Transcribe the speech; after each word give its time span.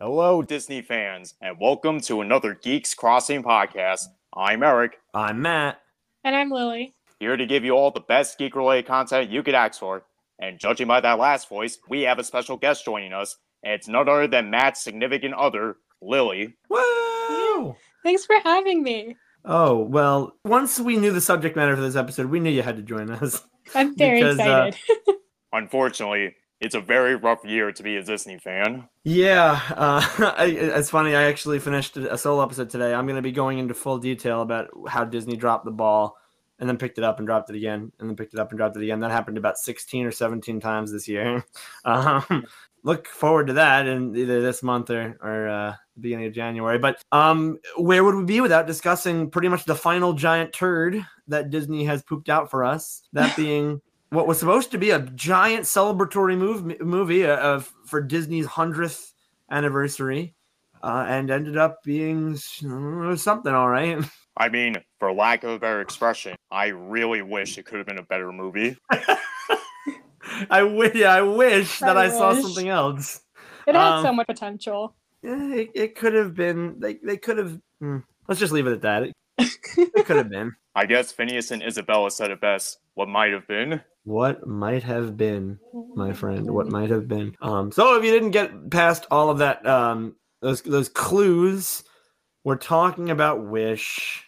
Hello, 0.00 0.42
Disney 0.42 0.82
fans, 0.82 1.34
and 1.40 1.56
welcome 1.60 2.00
to 2.00 2.20
another 2.20 2.54
Geeks 2.54 2.94
Crossing 2.94 3.44
podcast. 3.44 4.06
I'm 4.34 4.64
Eric, 4.64 4.98
I'm 5.14 5.40
Matt. 5.40 5.80
And 6.24 6.34
I'm 6.34 6.50
Lily. 6.50 6.92
here 7.20 7.36
to 7.36 7.46
give 7.46 7.64
you 7.64 7.72
all 7.74 7.92
the 7.92 8.00
best 8.00 8.38
geek 8.38 8.56
related 8.56 8.86
content 8.86 9.30
you 9.30 9.44
could 9.44 9.54
ask 9.54 9.78
for. 9.78 10.02
And 10.40 10.58
judging 10.58 10.88
by 10.88 11.00
that 11.00 11.20
last 11.20 11.48
voice, 11.48 11.78
we 11.88 12.02
have 12.02 12.18
a 12.18 12.24
special 12.24 12.56
guest 12.56 12.84
joining 12.84 13.12
us, 13.12 13.36
and 13.62 13.74
it's 13.74 13.86
none 13.86 14.08
other 14.08 14.26
than 14.26 14.50
Matt's 14.50 14.82
significant 14.82 15.34
other, 15.34 15.76
Lily. 16.02 16.54
Woo! 16.68 17.76
Thanks 18.02 18.24
for 18.26 18.36
having 18.44 18.82
me. 18.82 19.16
Oh, 19.44 19.78
well, 19.78 20.36
once 20.44 20.78
we 20.78 20.96
knew 20.96 21.12
the 21.12 21.20
subject 21.20 21.56
matter 21.56 21.74
for 21.74 21.82
this 21.82 21.96
episode, 21.96 22.26
we 22.26 22.40
knew 22.40 22.50
you 22.50 22.62
had 22.62 22.76
to 22.76 22.82
join 22.82 23.10
us. 23.10 23.42
I'm 23.74 23.96
very 23.96 24.20
Because, 24.20 24.38
uh, 24.38 24.70
excited. 24.72 25.16
Unfortunately, 25.52 26.34
it's 26.60 26.74
a 26.74 26.80
very 26.80 27.16
rough 27.16 27.44
year 27.44 27.72
to 27.72 27.82
be 27.82 27.96
a 27.96 28.02
Disney 28.02 28.38
fan. 28.38 28.88
Yeah, 29.04 29.60
uh, 29.70 30.34
I, 30.38 30.46
it's 30.46 30.90
funny. 30.90 31.14
I 31.14 31.24
actually 31.24 31.58
finished 31.58 31.96
a 31.96 32.16
solo 32.16 32.42
episode 32.42 32.70
today. 32.70 32.94
I'm 32.94 33.06
going 33.06 33.16
to 33.16 33.22
be 33.22 33.32
going 33.32 33.58
into 33.58 33.74
full 33.74 33.98
detail 33.98 34.42
about 34.42 34.68
how 34.88 35.04
Disney 35.04 35.36
dropped 35.36 35.64
the 35.64 35.72
ball 35.72 36.16
and 36.58 36.68
then 36.68 36.78
picked 36.78 36.98
it 36.98 37.04
up 37.04 37.18
and 37.18 37.26
dropped 37.26 37.50
it 37.50 37.56
again 37.56 37.90
and 37.98 38.08
then 38.08 38.16
picked 38.16 38.34
it 38.34 38.40
up 38.40 38.50
and 38.50 38.58
dropped 38.58 38.76
it 38.76 38.82
again. 38.84 39.00
That 39.00 39.10
happened 39.10 39.36
about 39.38 39.58
16 39.58 40.06
or 40.06 40.12
17 40.12 40.60
times 40.60 40.92
this 40.92 41.08
year. 41.08 41.44
Um, 41.84 42.46
look 42.82 43.06
forward 43.06 43.46
to 43.48 43.52
that 43.54 43.86
in 43.86 44.16
either 44.16 44.40
this 44.40 44.62
month 44.62 44.90
or, 44.90 45.16
or 45.22 45.48
uh, 45.48 45.74
beginning 46.00 46.26
of 46.26 46.32
January. 46.32 46.78
But 46.78 47.02
um, 47.12 47.58
where 47.76 48.04
would 48.04 48.14
we 48.14 48.24
be 48.24 48.40
without 48.40 48.66
discussing 48.66 49.30
pretty 49.30 49.48
much 49.48 49.64
the 49.64 49.74
final 49.74 50.12
giant 50.12 50.52
turd 50.52 51.04
that 51.28 51.50
Disney 51.50 51.84
has 51.84 52.02
pooped 52.02 52.28
out 52.28 52.50
for 52.50 52.64
us? 52.64 53.02
That 53.12 53.36
being 53.36 53.80
what 54.10 54.26
was 54.26 54.38
supposed 54.38 54.70
to 54.72 54.78
be 54.78 54.90
a 54.90 55.00
giant 55.00 55.64
celebratory 55.64 56.36
move, 56.36 56.80
movie 56.80 57.26
uh, 57.26 57.36
of 57.36 57.72
for 57.84 58.00
Disney's 58.00 58.46
hundredth 58.46 59.14
anniversary, 59.50 60.34
uh, 60.82 61.06
and 61.08 61.30
ended 61.30 61.56
up 61.56 61.82
being 61.84 62.34
uh, 62.34 63.16
something. 63.16 63.54
All 63.54 63.68
right. 63.68 63.98
I 64.36 64.48
mean, 64.48 64.76
for 64.98 65.12
lack 65.12 65.44
of 65.44 65.50
a 65.50 65.58
better 65.58 65.82
expression, 65.82 66.36
I 66.50 66.68
really 66.68 67.20
wish 67.20 67.58
it 67.58 67.66
could 67.66 67.78
have 67.78 67.86
been 67.86 67.98
a 67.98 68.02
better 68.02 68.32
movie. 68.32 68.76
I 70.50 70.62
wish. 70.62 70.94
Yeah, 70.94 71.14
I 71.14 71.22
wish 71.22 71.78
that 71.80 71.96
I, 71.96 72.04
I 72.04 72.08
saw 72.08 72.34
something 72.34 72.68
else. 72.68 73.20
it 73.66 73.74
had 73.74 73.98
um, 73.98 74.04
so 74.04 74.12
much 74.12 74.26
potential. 74.26 74.94
Yeah, 75.22 75.54
it, 75.54 75.70
it 75.74 75.94
could 75.94 76.14
have 76.14 76.34
been. 76.34 76.80
They 76.80 76.94
they 76.94 77.16
could 77.16 77.38
have. 77.38 77.60
hmm, 77.80 77.98
let's 78.28 78.40
just 78.40 78.52
leave 78.52 78.66
it 78.66 78.72
at 78.72 78.82
that. 78.82 79.02
It, 79.04 79.14
it 79.38 80.04
could 80.06 80.16
have 80.16 80.30
been. 80.30 80.54
I 80.74 80.86
guess 80.86 81.12
Phineas 81.12 81.50
and 81.50 81.62
Isabella 81.62 82.10
said 82.10 82.30
it 82.30 82.40
best. 82.40 82.78
What 82.94 83.08
might 83.08 83.32
have 83.32 83.46
been. 83.46 83.82
What 84.04 84.46
might 84.46 84.82
have 84.82 85.16
been, 85.16 85.60
my 85.94 86.12
friend? 86.12 86.50
What 86.50 86.66
might 86.68 86.90
have 86.90 87.06
been? 87.06 87.36
Um. 87.40 87.70
So 87.70 87.96
if 87.96 88.04
you 88.04 88.10
didn't 88.10 88.30
get 88.30 88.70
past 88.70 89.06
all 89.10 89.30
of 89.30 89.38
that, 89.38 89.64
um, 89.66 90.16
those 90.40 90.62
those 90.62 90.88
clues, 90.88 91.84
we're 92.42 92.56
talking 92.56 93.10
about 93.10 93.46
Wish, 93.46 94.24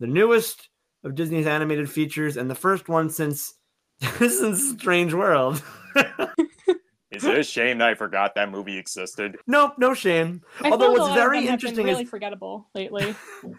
the 0.00 0.06
newest 0.06 0.70
of 1.04 1.14
Disney's 1.14 1.46
animated 1.46 1.90
features, 1.90 2.36
and 2.36 2.50
the 2.50 2.54
first 2.54 2.88
one 2.88 3.10
since 3.10 3.54
since 4.18 4.70
Strange 4.70 5.14
World. 5.14 5.62
Is 7.10 7.24
it 7.24 7.38
a 7.38 7.42
shame 7.42 7.78
that 7.78 7.88
I 7.88 7.94
forgot 7.94 8.34
that 8.34 8.50
movie 8.50 8.76
existed? 8.78 9.38
nope, 9.46 9.72
no 9.78 9.94
shame. 9.94 10.42
I 10.62 10.70
Although 10.70 10.94
feel 10.94 11.02
what's 11.04 11.14
very 11.14 11.38
them 11.38 11.48
have 11.48 11.60
been 11.60 11.68
interesting 11.70 11.86
really 11.86 12.02
is 12.04 12.10
forgettable 12.10 12.68
lately. 12.74 13.14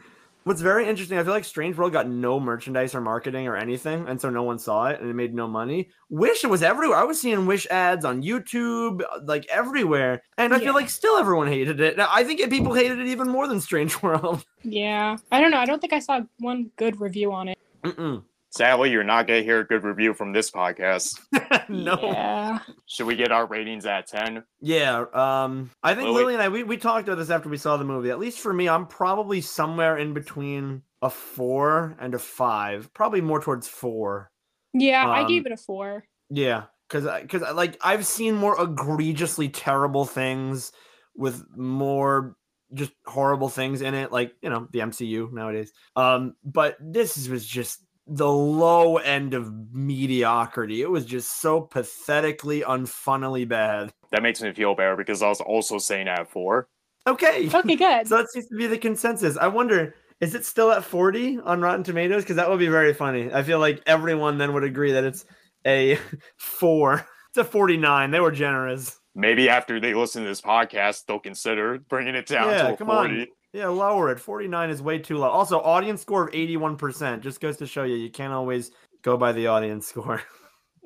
What's 0.46 0.62
very 0.62 0.88
interesting, 0.88 1.18
I 1.20 1.24
feel 1.24 1.34
like 1.34 1.44
Strange 1.44 1.76
World 1.78 1.92
got 1.92 2.08
no 2.08 2.40
merchandise 2.40 2.96
or 2.96 3.02
marketing 3.02 3.46
or 3.48 3.56
anything, 3.58 4.08
and 4.08 4.20
so 4.20 4.30
no 4.30 4.42
one 4.42 4.58
saw 4.58 4.88
it 4.88 5.00
and 5.00 5.08
it 5.10 5.14
made 5.14 5.34
no 5.36 5.48
money. 5.48 5.90
Wish 6.10 6.44
it 6.44 6.48
was 6.50 6.64
everywhere. 6.64 6.98
I 6.98 7.04
was 7.04 7.20
seeing 7.22 7.46
Wish 7.46 7.68
ads 7.68 8.06
on 8.06 8.24
YouTube, 8.24 9.02
like 9.26 9.46
everywhere, 9.50 10.24
and 10.38 10.54
I 10.54 10.58
Yeah. 10.58 10.64
feel 10.64 10.74
like 10.74 10.90
still 10.90 11.18
everyone 11.18 11.48
hated 11.48 11.82
it. 11.82 11.98
Now, 11.98 12.08
I 12.10 12.24
think 12.24 12.40
people 12.50 12.74
hated 12.74 13.00
it 13.00 13.08
even 13.08 13.28
more 13.28 13.48
than 13.48 13.60
Strange 13.60 14.02
World. 14.02 14.44
yeah. 14.64 15.18
I 15.32 15.42
don't 15.42 15.52
know. 15.52 15.60
I 15.60 15.66
don't 15.66 15.82
think 15.82 15.94
I 15.94 16.00
saw 16.00 16.22
one 16.40 16.72
good 16.78 17.00
review 17.02 17.32
on 17.34 17.50
it. 17.50 17.58
Mm-mm. 17.84 18.24
Sadly, 18.52 18.90
you're 18.92 19.04
not 19.04 19.28
going 19.28 19.42
to 19.42 19.44
hear 19.46 19.60
a 19.60 19.64
good 19.68 19.84
review 19.84 20.14
from 20.14 20.34
this 20.34 20.50
podcast. 20.50 21.20
no. 21.70 22.00
Yeah. 22.02 22.60
Should 22.88 23.06
we 23.06 23.16
get 23.16 23.32
our 23.32 23.46
ratings 23.46 23.86
at 23.86 24.08
10? 24.08 24.44
Yeah, 24.60 25.06
um, 25.14 25.70
I 25.84 25.94
think 25.94 26.08
Lily- 26.08 26.22
Lily 26.24 26.34
and 26.34 26.44
I 26.44 26.50
we, 26.50 26.64
we 26.64 26.78
talked 26.78 27.08
about 27.08 27.20
this 27.20 27.30
after 27.30 27.48
we 27.50 27.58
saw 27.58 27.78
the 27.78 27.86
movie. 27.86 28.10
At 28.10 28.18
least 28.20 28.40
for 28.40 28.52
me, 28.52 28.68
I'm 28.68 28.88
probably 28.88 29.42
somewhere 29.42 29.98
in 29.98 30.14
between 30.14 30.82
a 31.02 31.10
four 31.10 31.96
and 32.00 32.14
a 32.16 32.20
five. 32.20 32.92
Probably 32.94 33.22
more 33.22 33.40
towards 33.40 33.68
four. 33.68 34.32
Yeah, 34.74 35.08
I 35.08 35.22
Um, 35.22 35.28
gave 35.28 35.46
it 35.46 35.52
a 35.52 35.58
four. 35.58 36.04
Yeah, 36.32 36.64
because 36.88 37.06
I, 37.06 37.22
because 37.22 37.44
like 37.54 37.78
I've 37.82 38.06
seen 38.06 38.36
more 38.36 38.60
egregiously 38.62 39.50
terrible 39.50 40.06
things 40.06 40.72
with 41.16 41.44
more 41.56 42.36
just 42.74 42.92
horrible 43.06 43.50
things 43.50 43.82
in 43.82 43.94
it, 43.96 44.12
like 44.12 44.34
you 44.42 44.50
know 44.50 44.68
the 44.72 44.80
MCU 44.80 45.32
nowadays. 45.32 45.72
Um, 45.96 46.36
but 46.44 46.78
this 46.80 47.28
was 47.28 47.46
just 47.46 47.84
the 48.10 48.28
low 48.32 48.98
end 48.98 49.34
of 49.34 49.52
mediocrity. 49.72 50.82
It 50.82 50.90
was 50.90 51.06
just 51.06 51.40
so 51.42 51.62
pathetically, 51.62 52.62
unfunnily 52.62 53.48
bad. 53.48 53.92
That 54.12 54.24
makes 54.24 54.42
me 54.42 54.52
feel 54.54 54.74
better 54.76 54.96
because 54.96 55.22
I 55.22 55.30
was 55.30 55.42
also 55.42 55.78
saying 55.78 56.08
at 56.08 56.32
4. 56.32 56.68
Okay, 57.08 57.50
Okay, 57.54 57.76
good. 57.76 58.08
so 58.08 58.18
that 58.18 58.30
seems 58.32 58.48
to 58.48 58.56
be 58.56 58.68
the 58.68 58.78
consensus. 58.78 59.38
I 59.38 59.48
wonder. 59.48 59.96
Is 60.20 60.36
it 60.36 60.44
still 60.44 60.70
at 60.72 60.84
40 60.84 61.40
on 61.46 61.62
Rotten 61.62 61.82
Tomatoes? 61.84 62.24
Because 62.24 62.36
that 62.36 62.50
would 62.50 62.60
be 62.60 62.68
very 62.68 62.94
funny. 62.94 63.32
I 63.32 63.42
feel 63.42 63.60
like 63.60 63.82
everyone 63.86 64.38
then 64.38 64.54
would 64.54 64.66
agree 64.66 64.92
that 64.92 65.06
it's 65.06 65.26
a 65.66 65.98
four. 66.38 67.08
It's 67.30 67.38
a 67.38 67.44
49. 67.44 68.10
They 68.10 68.20
were 68.20 68.32
generous. 68.32 69.00
Maybe 69.14 69.50
after 69.50 69.80
they 69.80 69.94
listen 69.94 70.24
to 70.24 70.28
this 70.30 70.42
podcast, 70.42 71.06
they'll 71.06 71.20
consider 71.20 71.78
bringing 71.78 72.16
it 72.16 72.26
down 72.26 72.50
Yeah, 72.50 72.64
to 72.70 72.74
a 72.74 72.78
come 72.78 72.88
40. 72.88 73.22
on. 73.22 73.28
Yeah, 73.54 73.68
lower 73.68 74.12
it. 74.12 74.20
49 74.20 74.70
is 74.70 74.82
way 74.82 75.00
too 75.00 75.18
low. 75.18 75.28
Also, 75.30 75.60
audience 75.60 76.02
score 76.02 76.28
of 76.28 76.34
81% 76.34 77.22
just 77.22 77.42
goes 77.42 77.58
to 77.58 77.68
show 77.68 77.84
you 77.84 77.96
you 77.96 78.10
can't 78.12 78.34
always 78.34 78.72
go 79.02 79.18
by 79.18 79.32
the 79.32 79.48
audience 79.48 79.88
score. 79.88 80.22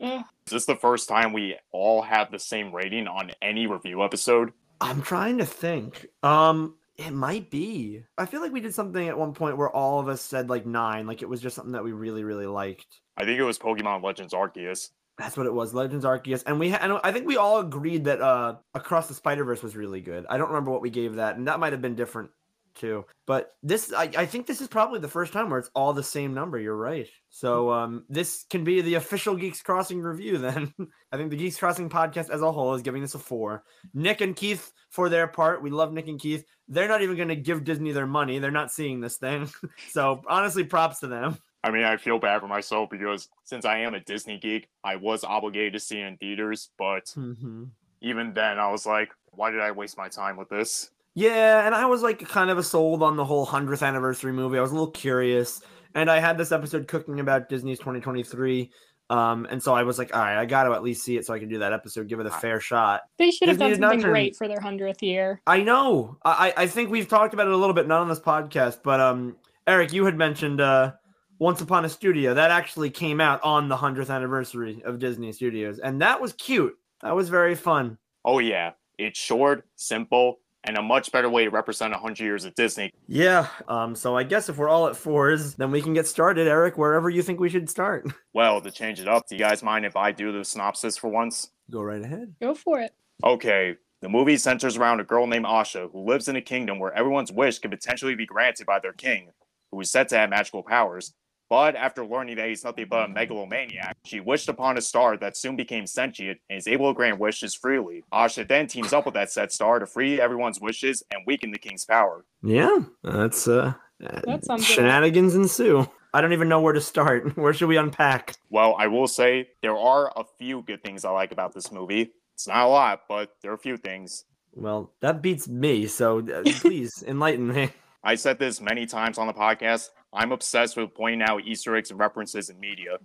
Eh, 0.01 0.22
Is 0.47 0.51
this 0.51 0.66
the 0.66 0.75
first 0.75 1.07
time 1.07 1.31
we 1.34 1.56
all 1.72 2.01
have 2.01 2.31
the 2.31 2.40
same 2.40 2.74
rating 2.74 3.07
on 3.07 3.29
any 3.44 3.68
review 3.68 4.03
episode? 4.03 4.51
I'm 4.81 5.03
trying 5.03 5.38
to 5.38 5.46
think. 5.46 6.07
Um, 6.24 6.75
it 6.97 7.12
might 7.12 7.51
be. 7.51 8.03
I 8.18 8.25
feel 8.25 8.41
like 8.41 8.51
we 8.51 8.59
did 8.59 8.74
something 8.74 9.07
at 9.07 9.18
one 9.18 9.34
point 9.34 9.56
where 9.56 9.69
all 9.69 10.00
of 10.00 10.07
us 10.07 10.19
said 10.22 10.50
like 10.50 10.66
nine, 10.66 11.06
like 11.06 11.22
it 11.22 11.30
was 11.30 11.41
just 11.41 11.56
something 11.56 11.74
that 11.74 11.84
we 11.84 11.91
really, 11.91 12.24
really 12.24 12.47
liked. 12.47 12.88
I 13.18 13.24
think 13.24 13.40
it 13.40 13.44
was 13.44 13.59
Pokemon 13.59 14.03
Legends 14.03 14.34
Arceus. 14.34 14.90
That's 15.19 15.38
what 15.38 15.45
it 15.45 15.53
was, 15.53 15.75
Legends 15.75 16.06
Arceus, 16.06 16.44
and 16.47 16.59
we 16.59 16.72
ha- 16.72 16.80
and 16.81 17.00
I 17.03 17.12
think 17.12 17.28
we 17.28 17.38
all 17.38 17.59
agreed 17.59 18.06
that 18.06 18.19
uh 18.19 18.56
Across 18.74 19.07
the 19.09 19.13
Spider 19.13 19.44
Verse 19.45 19.62
was 19.62 19.75
really 19.75 20.01
good. 20.01 20.25
I 20.28 20.38
don't 20.38 20.47
remember 20.50 20.72
what 20.72 20.81
we 20.81 20.90
gave 20.90 21.16
that, 21.16 21.38
and 21.38 21.47
that 21.47 21.59
might 21.59 21.72
have 21.72 21.84
been 21.84 21.95
different 21.95 22.31
too. 22.75 23.06
But 23.25 23.53
this, 23.63 23.94
I, 23.94 24.09
I 24.17 24.25
think 24.25 24.45
this 24.47 24.61
is 24.61 24.67
probably 24.67 25.00
the 25.00 25.07
first 25.07 25.34
time 25.34 25.50
where 25.50 25.59
it's 25.59 25.72
all 25.75 25.94
the 25.94 26.03
same 26.03 26.34
number. 26.34 26.59
You're 26.59 26.75
right. 26.75 27.07
So 27.29 27.72
um, 27.72 28.06
this 28.09 28.45
can 28.50 28.63
be 28.63 28.81
the 28.81 28.95
official 28.95 29.35
Geeks 29.35 29.61
Crossing 29.61 30.01
review. 30.01 30.38
Then 30.38 30.73
I 31.12 31.17
think 31.17 31.29
the 31.31 31.38
Geeks 31.38 31.57
Crossing 31.57 31.89
podcast 31.89 32.29
as 32.29 32.41
a 32.41 32.51
whole 32.51 32.73
is 32.75 32.81
giving 32.81 33.01
this 33.01 33.16
a 33.16 33.19
four. 33.19 33.63
Nick 33.94 34.22
and 34.22 34.35
Keith, 34.35 34.72
for 34.89 35.09
their 35.09 35.28
part, 35.28 35.62
we 35.63 35.69
love 35.69 35.94
Nick 35.94 36.07
and 36.07 36.19
Keith. 36.19 36.45
They're 36.67 36.88
not 36.88 37.01
even 37.01 37.16
going 37.16 37.29
to 37.29 37.35
give 37.35 37.63
Disney 37.63 37.91
their 37.91 38.07
money. 38.07 38.39
They're 38.39 38.51
not 38.51 38.72
seeing 38.72 39.01
this 39.01 39.17
thing. 39.17 39.50
so 39.91 40.22
honestly, 40.28 40.63
props 40.63 41.00
to 41.00 41.07
them. 41.07 41.38
I 41.66 41.72
mean, 41.72 41.83
I 41.83 41.95
feel 41.97 42.19
bad 42.19 42.41
for 42.41 42.47
myself 42.47 42.89
because 42.89 43.29
since 43.45 43.63
I 43.63 43.79
am 43.79 43.94
a 43.94 44.00
Disney 44.01 44.38
geek, 44.38 44.67
I 44.83 44.97
was 44.97 45.23
obligated 45.23 45.73
to 45.73 45.79
see 45.79 46.00
it 46.00 46.06
in 46.07 46.17
theaters. 46.17 46.69
But 46.78 47.06
Mm-hmm. 47.17 47.66
even 48.01 48.33
then, 48.33 48.59
I 48.59 48.69
was 48.69 48.85
like, 48.85 49.12
why 49.31 49.50
did 49.50 49.62
I 49.62 49.72
waste 49.72 49.97
my 49.97 50.09
time 50.09 50.35
with 50.38 50.50
this? 50.50 50.91
Yeah, 51.16 51.66
and 51.66 51.75
I 51.75 51.85
was 51.85 52.01
like 52.01 52.28
kind 52.28 52.50
of 52.50 52.57
a 52.57 52.63
sold 52.63 53.03
on 53.03 53.16
the 53.18 53.25
whole 53.25 53.46
100th 53.46 53.85
anniversary 53.85 54.31
movie. 54.34 54.57
I 54.57 54.62
was 54.62 54.72
a 54.72 54.74
little 54.74 54.91
curious, 54.91 55.62
and 55.94 56.10
I 56.10 56.19
had 56.19 56.38
this 56.38 56.51
episode 56.51 56.88
cooking 56.88 57.19
about 57.19 57.50
Disney's 57.50 57.80
2023. 57.80 58.71
Um, 59.10 59.45
and 59.51 59.62
so 59.62 59.75
I 59.75 59.83
was 59.83 60.00
like, 60.00 60.15
all 60.15 60.21
right, 60.21 60.39
I 60.39 60.45
got 60.45 60.63
to 60.63 60.71
at 60.71 60.81
least 60.81 61.04
see 61.04 61.18
it 61.18 61.25
so 61.25 61.33
I 61.33 61.39
can 61.39 61.50
do 61.50 61.60
that 61.60 61.71
episode, 61.74 62.07
give 62.07 62.19
it 62.19 62.25
a 62.25 62.31
fair 62.31 62.60
shot. 62.60 63.01
they 63.19 63.30
should 63.30 63.50
have 63.50 63.60
Disney 63.60 63.74
done 63.74 63.81
something 63.81 64.01
turn- 64.01 64.12
great 64.12 64.36
for 64.36 64.48
their 64.48 64.60
hundredth 64.62 65.04
year. 65.04 65.39
I 65.45 65.62
know. 65.62 66.18
I 66.25 66.54
I 66.57 66.63
I 66.63 66.68
think 66.68 66.89
we've 66.89 67.07
talked 67.07 67.33
about 67.33 67.48
it 67.48 67.54
a 67.54 67.57
little 67.57 67.75
bit, 67.75 67.88
not 67.88 68.01
on 68.01 68.09
this 68.09 68.19
podcast, 68.19 68.80
but 68.83 69.00
um, 69.00 69.36
Eric, 69.68 69.94
you 69.94 70.06
had 70.06 70.18
mentioned 70.18 70.62
uh, 70.62 70.94
Once 71.38 71.62
Upon 71.62 71.86
a 71.86 71.89
Studio 71.89 72.33
that 72.33 72.50
actually 72.50 72.89
came 72.89 73.21
out 73.21 73.44
on 73.44 73.68
the 73.69 73.75
100th 73.75 74.09
anniversary 74.09 74.81
of 74.83 74.98
Disney 75.00 75.31
Studios, 75.31 75.77
and 75.80 76.01
that 76.01 76.19
was 76.19 76.33
cute. 76.33 76.74
That 77.01 77.16
was 77.16 77.30
very 77.30 77.56
fun. 77.56 77.98
Oh, 78.25 78.39
yeah. 78.39 78.71
It's 78.98 79.19
short, 79.19 79.66
simple, 79.75 80.39
and 80.65 80.77
a 80.77 80.81
much 80.81 81.12
better 81.12 81.30
way 81.30 81.44
to 81.44 81.50
represent 81.50 81.92
100 81.92 82.24
years 82.24 82.45
of 82.45 82.56
Disney. 82.56 82.92
Yeah. 83.07 83.48
Um. 83.68 83.95
So 83.95 84.15
I 84.18 84.24
guess 84.24 84.50
if 84.50 84.57
we're 84.57 84.69
all 84.69 84.88
at 84.88 84.95
fours, 84.95 85.56
then 85.56 85.71
we 85.71 85.81
can 85.81 85.94
get 85.94 86.07
started, 86.07 86.48
Eric. 86.48 86.77
Wherever 86.77 87.10
you 87.10 87.21
think 87.21 87.39
we 87.39 87.50
should 87.50 87.69
start. 87.69 88.06
Well, 88.36 88.62
to 88.62 88.71
change 88.71 89.00
it 89.00 89.07
up, 89.07 89.27
do 89.27 89.36
you 89.36 89.39
guys 89.39 89.62
mind 89.62 89.86
if 89.86 89.95
I 89.95 90.12
do 90.12 90.31
the 90.31 90.44
synopsis 90.44 90.98
for 90.98 91.07
once? 91.07 91.51
Go 91.69 91.83
right 91.83 92.01
ahead. 92.01 92.33
Go 92.42 92.56
for 92.56 92.80
it. 92.80 92.92
Okay, 93.24 93.75
the 94.01 94.10
movie 94.10 94.38
centers 94.38 94.75
around 94.75 95.00
a 95.00 95.04
girl 95.04 95.27
named 95.27 95.45
Asha 95.45 95.92
who 95.92 96.04
lives 96.04 96.27
in 96.27 96.36
a 96.36 96.42
kingdom 96.42 96.80
where 96.80 96.92
everyone's 96.94 97.31
wish 97.31 97.59
can 97.59 97.69
potentially 97.69 98.16
be 98.16 98.25
granted 98.25 98.66
by 98.66 98.80
their 98.80 98.92
king, 98.94 99.30
who 99.71 99.80
is 99.81 99.92
said 99.92 100.09
to 100.09 100.18
have 100.18 100.31
magical 100.31 100.63
powers. 100.63 101.13
But 101.50 101.75
after 101.75 102.06
learning 102.06 102.38
that 102.38 102.48
he's 102.48 102.63
nothing 102.63 102.88
but 102.90 103.06
a 103.06 103.07
megalomaniac, 103.07 103.95
she 104.06 104.19
wished 104.19 104.50
upon 104.50 104.78
a 104.78 104.81
star 104.81 105.18
that 105.18 105.38
soon 105.38 105.56
became 105.56 105.86
sentient 105.86 106.40
and 106.50 106.57
is 106.57 106.68
able 106.68 106.92
to 106.92 106.95
grant 106.95 107.19
wishes 107.19 107.54
freely. 107.54 108.04
Asha 108.12 108.48
then 108.48 108.68
teams 108.68 108.94
up 108.94 109.06
with 109.06 109.13
that 109.13 109.31
said 109.31 109.51
star 109.51 109.80
to 109.80 109.86
free 109.86 110.19
everyone's 110.19 110.60
wishes 110.60 111.04
and 111.13 111.24
weaken 111.28 111.51
the 111.51 111.60
king's 111.60 111.86
power. 111.86 112.25
Yeah, 112.42 112.80
that's 113.04 113.48
uh, 113.48 113.74
That 114.00 114.44
sounds 114.45 114.68
good. 114.68 114.74
shenanigans 114.75 115.36
ensue. 115.36 115.88
I 116.16 116.22
don't 116.22 116.34
even 116.34 116.48
know 116.50 116.62
where 116.62 116.74
to 116.74 116.81
start. 116.81 117.36
Where 117.38 117.54
should 117.54 117.69
we 117.69 117.78
unpack? 117.78 118.36
Well, 118.50 118.75
I 118.78 118.88
will 118.88 119.07
say 119.07 119.50
there 119.62 119.75
are 119.78 120.12
a 120.16 120.24
few 120.38 120.62
good 120.62 120.84
things 120.84 121.06
I 121.06 121.10
like 121.12 121.31
about 121.31 121.54
this 121.54 121.72
movie. 121.72 122.12
It's 122.36 122.48
not 122.48 122.66
a 122.66 122.68
lot, 122.68 123.01
but 123.10 123.36
there 123.42 123.51
are 123.51 123.56
a 123.56 123.60
few 123.60 123.78
things. 123.78 124.25
Well, 124.56 124.92
that 125.01 125.22
beats 125.24 125.48
me. 125.48 125.88
So 125.88 126.19
uh, 126.19 126.44
please 126.60 127.04
enlighten 127.07 127.48
me. 127.48 127.69
I 128.04 128.16
said 128.16 128.38
this 128.38 128.62
many 128.62 128.86
times 128.86 129.18
on 129.18 129.25
the 129.28 129.34
podcast. 129.34 129.90
I'm 130.13 130.31
obsessed 130.31 130.77
with 130.77 130.94
pointing 130.94 131.21
out 131.21 131.42
Easter 131.45 131.75
eggs 131.75 131.92
and 131.92 132.00
references 132.00 132.50
in 132.50 132.60
media, 132.60 132.98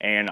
and 0.00 0.30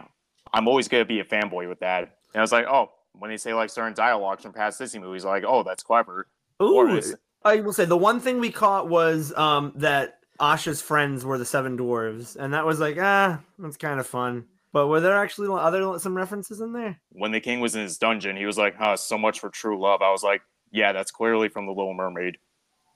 I'm 0.52 0.68
always 0.68 0.88
gonna 0.88 1.04
be 1.04 1.20
a 1.20 1.24
fanboy 1.24 1.68
with 1.68 1.80
that. 1.80 2.02
And 2.02 2.40
I 2.40 2.40
was 2.40 2.52
like, 2.52 2.66
oh, 2.66 2.90
when 3.18 3.30
they 3.30 3.36
say 3.36 3.54
like 3.54 3.70
certain 3.70 3.94
dialogues 3.94 4.42
from 4.42 4.52
past 4.52 4.78
Disney 4.78 5.00
movies, 5.00 5.24
like, 5.24 5.44
oh, 5.46 5.62
that's 5.62 5.82
clever. 5.82 6.28
Ooh, 6.62 7.00
I 7.44 7.60
will 7.60 7.72
say 7.72 7.84
the 7.84 7.96
one 7.96 8.20
thing 8.20 8.40
we 8.40 8.50
caught 8.50 8.88
was 8.88 9.32
um 9.36 9.72
that 9.76 10.18
Asha's 10.40 10.80
friends 10.80 11.24
were 11.24 11.38
the 11.38 11.44
seven 11.44 11.76
dwarves, 11.76 12.36
and 12.36 12.54
that 12.54 12.66
was 12.66 12.80
like 12.80 12.96
ah, 12.98 13.40
that's 13.58 13.76
kind 13.76 14.00
of 14.00 14.06
fun. 14.06 14.46
But 14.72 14.88
were 14.88 15.00
there 15.00 15.16
actually 15.16 15.48
other 15.56 15.98
some 16.00 16.16
references 16.16 16.60
in 16.60 16.72
there? 16.72 16.98
When 17.12 17.30
the 17.30 17.40
king 17.40 17.60
was 17.60 17.76
in 17.76 17.82
his 17.82 17.96
dungeon, 17.96 18.36
he 18.36 18.44
was 18.44 18.58
like, 18.58 18.74
huh, 18.76 18.96
so 18.96 19.16
much 19.16 19.38
for 19.38 19.48
true 19.48 19.80
love. 19.80 20.02
I 20.02 20.10
was 20.10 20.24
like, 20.24 20.42
yeah, 20.72 20.92
that's 20.92 21.12
clearly 21.12 21.48
from 21.48 21.66
the 21.66 21.72
Little 21.72 21.94
Mermaid. 21.94 22.38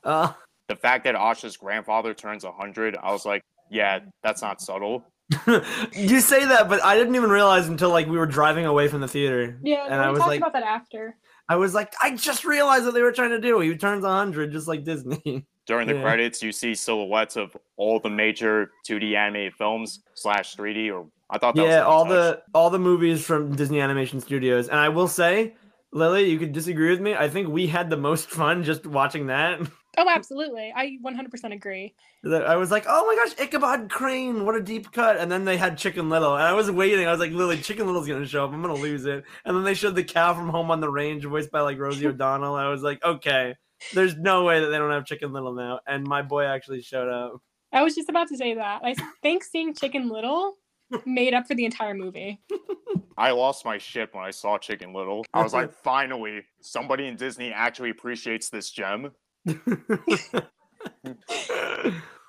Uh, 0.03 0.33
The 0.69 0.77
fact 0.77 1.05
that 1.05 1.15
Asha's 1.15 1.57
grandfather 1.57 2.13
turns 2.15 2.45
100, 2.45 2.97
I 3.03 3.11
was 3.13 3.25
like, 3.25 3.43
yeah, 3.71 4.01
that's 4.23 4.43
not 4.43 4.61
subtle. 4.61 5.05
you 5.93 6.21
say 6.21 6.45
that, 6.45 6.69
but 6.69 6.83
I 6.83 6.97
didn't 6.97 7.15
even 7.15 7.31
realize 7.31 7.69
until 7.69 7.91
like 7.91 8.07
we 8.07 8.17
were 8.17 8.27
driving 8.27 8.65
away 8.67 8.89
from 8.89 9.01
the 9.01 9.09
theater. 9.09 9.59
Yeah, 9.63 9.85
and 9.85 9.95
we 10.01 10.07
I 10.07 10.11
was 10.11 10.19
talked 10.21 10.31
like, 10.31 10.41
about 10.41 10.53
that 10.55 10.63
after. 10.63 11.17
I 11.51 11.57
was 11.57 11.75
like, 11.75 11.93
I 12.03 12.15
just 12.17 12.45
realized 12.45 12.85
what 12.85 12.95
they 12.95 13.03
were 13.03 13.13
trying 13.13 13.31
to 13.31 13.41
do. 13.41 13.59
He 13.61 13.75
turns 13.77 14.05
hundred, 14.05 14.53
just 14.53 14.69
like 14.69 14.85
Disney. 14.85 15.47
During 15.67 15.87
the 15.87 15.95
Yeah. 15.97 16.03
credits, 16.03 16.43
you 16.43 16.51
see 16.51 16.75
silhouettes 16.75 17.37
of 17.37 17.55
all 17.77 18.01
the 18.01 18.09
major 18.09 18.71
2D 18.89 19.15
animated 19.15 19.55
films 19.55 20.01
slash 20.15 20.57
3D, 20.57 20.91
or 20.95 21.09
I 21.29 21.37
thought 21.37 21.55
that 21.57 21.63
yeah, 21.67 21.83
a 21.83 21.85
all 21.85 22.05
touch. 22.05 22.11
the 22.13 22.43
all 22.55 22.71
the 22.71 22.79
movies 22.79 23.23
from 23.23 23.55
Disney 23.55 23.81
Animation 23.81 24.21
Studios, 24.21 24.69
and 24.69 24.79
I 24.79 24.89
will 24.89 25.09
say, 25.09 25.57
Lily, 25.93 26.31
you 26.31 26.39
could 26.39 26.53
disagree 26.53 26.89
with 26.91 27.01
me. 27.01 27.15
I 27.15 27.29
think 27.29 27.49
we 27.49 27.67
had 27.67 27.91
the 27.91 27.99
most 27.99 28.31
fun 28.31 28.65
just 28.65 28.87
watching 28.87 29.27
that. 29.27 29.61
Oh, 29.99 30.09
absolutely. 30.09 30.73
I 30.75 30.97
100% 31.05 31.53
agree. 31.53 31.93
I 32.25 32.55
was 32.55 32.71
like, 32.71 32.85
oh 32.89 33.05
my 33.05 33.17
gosh, 33.17 33.39
Ichabod 33.39 33.91
Crane, 33.91 34.47
what 34.47 34.55
a 34.55 34.63
deep 34.63 34.93
cut. 34.93 35.17
And 35.17 35.31
then 35.31 35.45
they 35.45 35.57
had 35.57 35.77
Chicken 35.77 36.09
Little. 36.09 36.35
And 36.35 36.45
I 36.45 36.53
was 36.53 36.71
waiting. 36.71 37.05
I 37.05 37.11
was 37.11 37.19
like, 37.19 37.33
Lily, 37.33 37.59
Chicken 37.59 37.87
Little's 37.87 38.07
going 38.07 38.23
to 38.23 38.29
show 38.29 38.45
up. 38.45 38.53
I'm 38.53 38.63
going 38.63 38.75
to 38.75 38.81
lose 38.81 39.07
it. 39.07 39.25
And 39.45 39.57
then 39.57 39.65
they 39.65 39.75
showed 39.75 39.97
the 39.97 40.05
cow 40.05 40.35
from 40.35 40.51
Home 40.51 40.71
on 40.71 40.81
the 40.81 40.89
Range, 40.89 41.25
voiced 41.25 41.51
by 41.51 41.63
like 41.63 41.81
Rosie 41.81 42.07
O'Donnell. 42.09 42.55
I 42.55 42.69
was 42.69 42.83
like, 42.83 43.03
okay, 43.05 43.57
there's 43.93 44.17
no 44.17 44.45
way 44.45 44.61
that 44.61 44.69
they 44.69 44.79
don't 44.79 44.93
have 44.93 45.05
Chicken 45.05 45.33
Little 45.33 45.53
now. 45.53 45.81
And 45.85 46.07
my 46.07 46.23
boy 46.23 46.45
actually 46.45 46.83
showed 46.83 47.09
up. 47.09 47.43
I 47.73 47.83
was 47.83 47.97
just 47.97 48.09
about 48.09 48.29
to 48.29 48.37
say 48.37 48.55
that. 48.55 48.83
I 48.85 48.95
think 49.21 49.43
seeing 49.43 49.75
Chicken 49.75 50.09
Little 50.09 50.59
made 51.07 51.35
up 51.35 51.49
for 51.49 51.57
the 51.57 51.65
entire 51.65 51.95
movie. 51.95 52.41
I 53.19 53.33
lost 53.33 53.65
my 53.65 53.79
shit 53.79 54.15
when 54.15 54.25
I 54.25 54.31
saw 54.31 54.59
Chicken 54.59 54.93
Little. 54.93 55.27
I 55.35 55.43
was 55.43 55.53
like, 55.53 55.73
finally, 55.73 56.43
somebody 56.61 57.09
in 57.09 57.17
Disney 57.17 57.53
actually 57.53 57.91
appreciates 57.91 58.49
this 58.49 58.71
gem. 58.71 59.11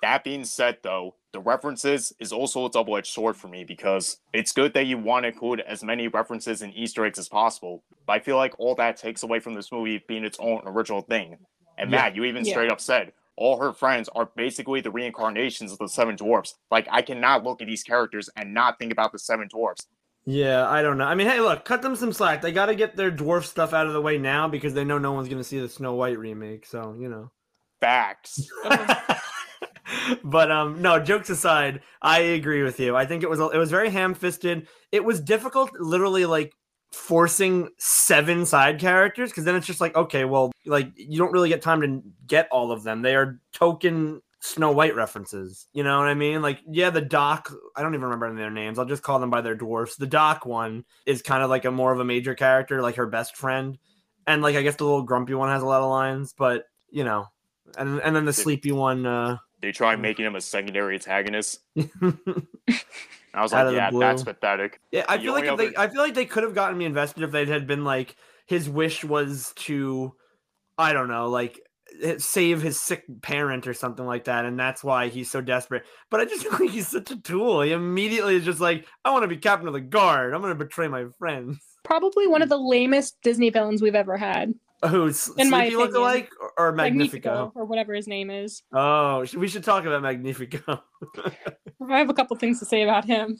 That 0.01 0.23
being 0.23 0.45
said, 0.45 0.77
though, 0.81 1.15
the 1.33 1.41
references 1.41 2.13
is 2.19 2.31
also 2.31 2.65
a 2.65 2.69
double 2.69 2.95
edged 2.95 3.11
sword 3.11 3.35
for 3.35 3.49
me 3.49 3.65
because 3.65 4.17
it's 4.31 4.53
good 4.53 4.73
that 4.73 4.85
you 4.85 4.97
want 4.97 5.23
to 5.23 5.27
include 5.27 5.59
as 5.59 5.83
many 5.83 6.07
references 6.07 6.61
and 6.61 6.73
Easter 6.73 7.03
eggs 7.05 7.19
as 7.19 7.27
possible, 7.27 7.83
but 8.07 8.13
I 8.13 8.19
feel 8.19 8.37
like 8.37 8.55
all 8.59 8.75
that 8.75 8.95
takes 8.95 9.23
away 9.23 9.39
from 9.39 9.55
this 9.55 9.71
movie 9.73 10.01
being 10.07 10.23
its 10.23 10.39
own 10.39 10.61
original 10.65 11.01
thing. 11.01 11.37
And 11.77 11.91
Yeah. 11.91 11.97
Matt, 11.97 12.15
you 12.15 12.23
even 12.23 12.45
Yeah. 12.45 12.51
straight 12.53 12.71
up 12.71 12.79
said 12.79 13.11
all 13.35 13.59
her 13.61 13.73
friends 13.73 14.09
are 14.09 14.25
basically 14.37 14.81
the 14.81 14.91
reincarnations 14.91 15.71
of 15.73 15.77
the 15.79 15.87
Seven 15.89 16.15
Dwarfs. 16.15 16.55
Like, 16.71 16.87
I 16.91 17.01
cannot 17.01 17.43
look 17.43 17.61
at 17.61 17.67
these 17.67 17.83
characters 17.83 18.29
and 18.35 18.53
not 18.53 18.79
think 18.79 18.91
about 18.91 19.11
the 19.11 19.19
Seven 19.19 19.47
Dwarfs. 19.49 19.87
Yeah, 20.29 20.69
I 20.69 20.83
don't 20.83 20.99
know. 20.99 21.05
I 21.05 21.15
mean, 21.15 21.27
hey, 21.27 21.39
look, 21.39 21.65
cut 21.65 21.81
them 21.81 21.95
some 21.95 22.13
slack. 22.13 22.41
They 22.41 22.51
got 22.51 22.67
to 22.67 22.75
get 22.75 22.95
their 22.95 23.11
dwarf 23.11 23.45
stuff 23.45 23.73
out 23.73 23.87
of 23.87 23.93
the 23.93 24.01
way 24.01 24.19
now 24.19 24.47
because 24.47 24.75
they 24.75 24.83
know 24.83 24.99
no 24.99 25.13
one's 25.13 25.27
going 25.27 25.39
to 25.39 25.43
see 25.43 25.59
the 25.59 25.67
Snow 25.67 25.95
White 25.95 26.19
remake. 26.19 26.65
So, 26.67 26.95
you 26.99 27.09
know. 27.09 27.31
Facts. 27.81 28.47
but 30.23 30.51
um 30.51 30.81
no 30.83 30.99
jokes 30.99 31.31
aside 31.31 31.81
i 32.03 32.19
agree 32.19 32.61
with 32.61 32.79
you 32.79 32.95
i 32.95 33.07
think 33.07 33.23
it 33.23 33.29
was 33.29 33.39
it 33.39 33.57
was 33.57 33.71
very 33.71 33.89
ham-fisted 33.89 34.67
it 34.91 35.03
was 35.03 35.19
difficult 35.19 35.71
literally 35.79 36.25
like 36.25 36.53
forcing 36.91 37.69
seven 37.79 38.45
side 38.45 38.79
characters 38.79 39.31
because 39.31 39.45
then 39.45 39.55
it's 39.55 39.65
just 39.65 39.81
like 39.81 39.95
okay 39.95 40.25
well 40.25 40.51
like 40.67 40.91
you 40.95 41.17
don't 41.17 41.31
really 41.31 41.49
get 41.49 41.61
time 41.61 41.81
to 41.81 42.03
get 42.27 42.47
all 42.51 42.71
of 42.71 42.83
them 42.83 43.01
they 43.01 43.15
are 43.15 43.39
token 43.51 44.21
snow 44.41 44.71
white 44.71 44.95
references 44.95 45.67
you 45.73 45.83
know 45.83 45.97
what 45.99 46.07
i 46.07 46.13
mean? 46.13 46.41
Like 46.41 46.59
yeah 46.69 46.89
the 46.89 47.01
doc 47.01 47.51
i 47.75 47.81
don't 47.81 47.93
even 47.93 48.05
remember 48.05 48.33
their 48.35 48.49
names. 48.49 48.79
I'll 48.79 48.85
just 48.85 49.03
call 49.03 49.19
them 49.19 49.29
by 49.29 49.41
their 49.41 49.55
dwarfs. 49.55 49.95
The 49.97 50.07
doc 50.07 50.45
one 50.45 50.85
is 51.05 51.21
kind 51.21 51.43
of 51.43 51.49
like 51.49 51.65
a 51.65 51.71
more 51.71 51.91
of 51.91 51.99
a 51.99 52.05
major 52.05 52.35
character 52.35 52.81
like 52.81 52.95
her 52.95 53.07
best 53.07 53.35
friend. 53.35 53.77
And 54.25 54.41
like 54.41 54.55
i 54.55 54.61
guess 54.61 54.75
the 54.75 54.85
little 54.85 55.03
grumpy 55.03 55.33
one 55.33 55.49
has 55.49 55.61
a 55.63 55.65
lot 55.65 55.81
of 55.81 55.89
lines 55.89 56.33
but 56.37 56.65
you 56.89 57.03
know. 57.03 57.27
And 57.77 57.99
and 58.01 58.15
then 58.15 58.25
the 58.25 58.33
sleepy 58.33 58.71
one 58.71 59.05
uh 59.05 59.37
They 59.61 59.71
tried 59.71 59.99
making 59.99 60.25
him 60.25 60.35
a 60.35 60.41
secondary 60.41 60.95
antagonist. 60.95 61.59
I 63.33 63.43
was 63.43 63.53
like, 63.53 63.73
yeah, 63.75 63.91
that's 63.93 64.23
pathetic. 64.23 64.79
Yeah, 64.91 65.05
I 65.07 65.17
The 65.17 65.23
feel 65.23 65.33
like 65.33 65.45
only 65.45 65.67
they, 65.69 65.75
I 65.75 65.87
feel 65.87 66.01
like 66.01 66.15
they 66.15 66.25
could 66.25 66.43
have 66.43 66.55
gotten 66.55 66.77
me 66.77 66.85
invested 66.85 67.23
if 67.23 67.31
they 67.31 67.45
had 67.45 67.67
been 67.67 67.83
like 67.83 68.15
his 68.47 68.67
wish 68.67 69.03
was 69.03 69.53
to, 69.57 70.15
I 70.77 70.93
don't 70.93 71.09
know, 71.09 71.29
like 71.29 71.59
Eh, 72.01 72.15
save 72.17 72.61
his 72.61 72.79
sick 72.79 73.03
parent 73.21 73.67
or 73.67 73.73
something 73.73 74.05
like 74.05 74.25
that, 74.25 74.45
and 74.45 74.59
that's 74.59 74.83
why 74.83 75.09
he's 75.09 75.29
so 75.29 75.41
desperate. 75.41 75.83
But 76.09 76.21
I 76.21 76.25
just 76.25 76.43
feel 76.47 76.59
like 76.59 76.69
he's 76.69 76.87
such 76.87 77.11
a 77.11 77.19
tool. 77.19 77.61
He 77.61 77.71
immediately 77.71 78.35
is 78.35 78.45
just 78.45 78.59
like, 78.59 78.85
I 79.03 79.11
want 79.11 79.23
to 79.23 79.27
be 79.27 79.37
captain 79.37 79.67
of 79.67 79.73
the 79.73 79.81
guard. 79.81 80.33
I'm 80.33 80.41
gonna 80.41 80.55
betray 80.55 80.87
my 80.87 81.05
friends. 81.17 81.57
Probably 81.83 82.27
one 82.27 82.41
of 82.41 82.49
the 82.49 82.57
lamest 82.57 83.17
Disney 83.23 83.49
villains 83.49 83.81
we've 83.81 83.95
ever 83.95 84.17
had. 84.17 84.53
Who's 84.87 85.29
In 85.37 85.49
my 85.49 85.63
Sleepy 85.65 85.75
look 85.75 85.89
opinion. 85.89 86.01
alike 86.01 86.29
or, 86.39 86.51
or 86.57 86.71
Magnifico? 86.71 87.29
Magnifico, 87.29 87.51
or 87.55 87.65
whatever 87.65 87.93
his 87.93 88.07
name 88.07 88.29
is. 88.29 88.63
Oh, 88.71 89.25
we 89.35 89.49
should 89.49 89.63
talk 89.65 89.85
about 89.85 90.01
Magnifico. 90.01 90.81
I 91.89 91.97
have 91.97 92.09
a 92.09 92.13
couple 92.13 92.37
things 92.37 92.59
to 92.59 92.65
say 92.65 92.83
about 92.83 93.03
him. 93.03 93.37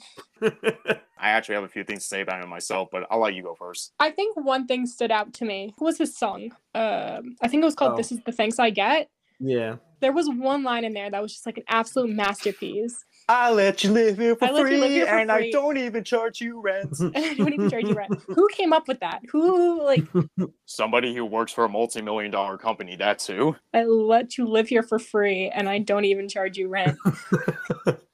I 1.20 1.30
actually 1.30 1.56
have 1.56 1.64
a 1.64 1.68
few 1.68 1.84
things 1.84 2.02
to 2.02 2.08
say 2.08 2.20
about 2.22 2.42
him 2.42 2.48
myself, 2.48 2.88
but 2.90 3.06
I'll 3.10 3.20
let 3.20 3.34
you 3.34 3.42
go 3.42 3.54
first. 3.54 3.92
I 3.98 4.10
think 4.10 4.36
one 4.36 4.66
thing 4.66 4.86
stood 4.86 5.10
out 5.10 5.32
to 5.34 5.44
me. 5.44 5.74
What 5.78 5.86
was 5.86 5.98
his 5.98 6.16
song? 6.16 6.50
Um, 6.74 7.36
I 7.42 7.48
think 7.48 7.62
it 7.62 7.66
was 7.66 7.74
called 7.74 7.92
Oh. 7.92 7.96
"This 7.96 8.12
Is 8.12 8.20
the 8.24 8.32
Thanks 8.32 8.58
I 8.58 8.70
Get." 8.70 9.08
yeah. 9.38 9.76
There 10.00 10.12
was 10.12 10.30
one 10.30 10.62
line 10.62 10.84
in 10.84 10.94
there 10.94 11.10
that 11.10 11.20
was 11.20 11.30
just 11.34 11.44
like 11.44 11.58
an 11.58 11.64
absolute 11.68 12.08
masterpiece. 12.08 13.04
I 13.28 13.50
let 13.52 13.84
you 13.84 13.90
live 13.92 14.16
here 14.16 14.34
for 14.34 14.46
I 14.46 14.50
let 14.50 14.70
you 14.72 14.78
live 14.78 14.88
free, 14.88 14.94
here 14.94 15.06
for 15.06 15.18
and 15.18 15.30
I 15.30 15.50
don't 15.50 15.76
even 15.76 16.04
charge 16.04 16.40
you 16.40 16.58
rent. 16.62 16.96
And 17.00 17.16
I 17.16 17.34
don't 17.34 17.52
even 17.52 17.68
charge 17.68 17.84
you 17.84 17.92
rent. 17.92 18.14
Who 18.28 18.48
came 18.48 18.72
up 18.72 18.88
with 18.88 19.00
that? 19.00 19.20
Who 19.30 19.84
like 19.84 20.04
Somebody 20.64 21.14
who 21.14 21.26
works 21.26 21.52
for 21.52 21.66
a 21.66 21.68
multi-million 21.68 22.30
dollar 22.30 22.56
company, 22.56 22.96
that 22.96 23.18
too. 23.18 23.56
I 23.74 23.84
let 23.84 24.38
you 24.38 24.46
live 24.46 24.68
here 24.68 24.82
for 24.82 24.98
free 24.98 25.50
and 25.50 25.68
I 25.68 25.80
don't 25.80 26.06
even 26.06 26.28
charge 26.30 26.56
you 26.56 26.68
rent? 26.68 26.96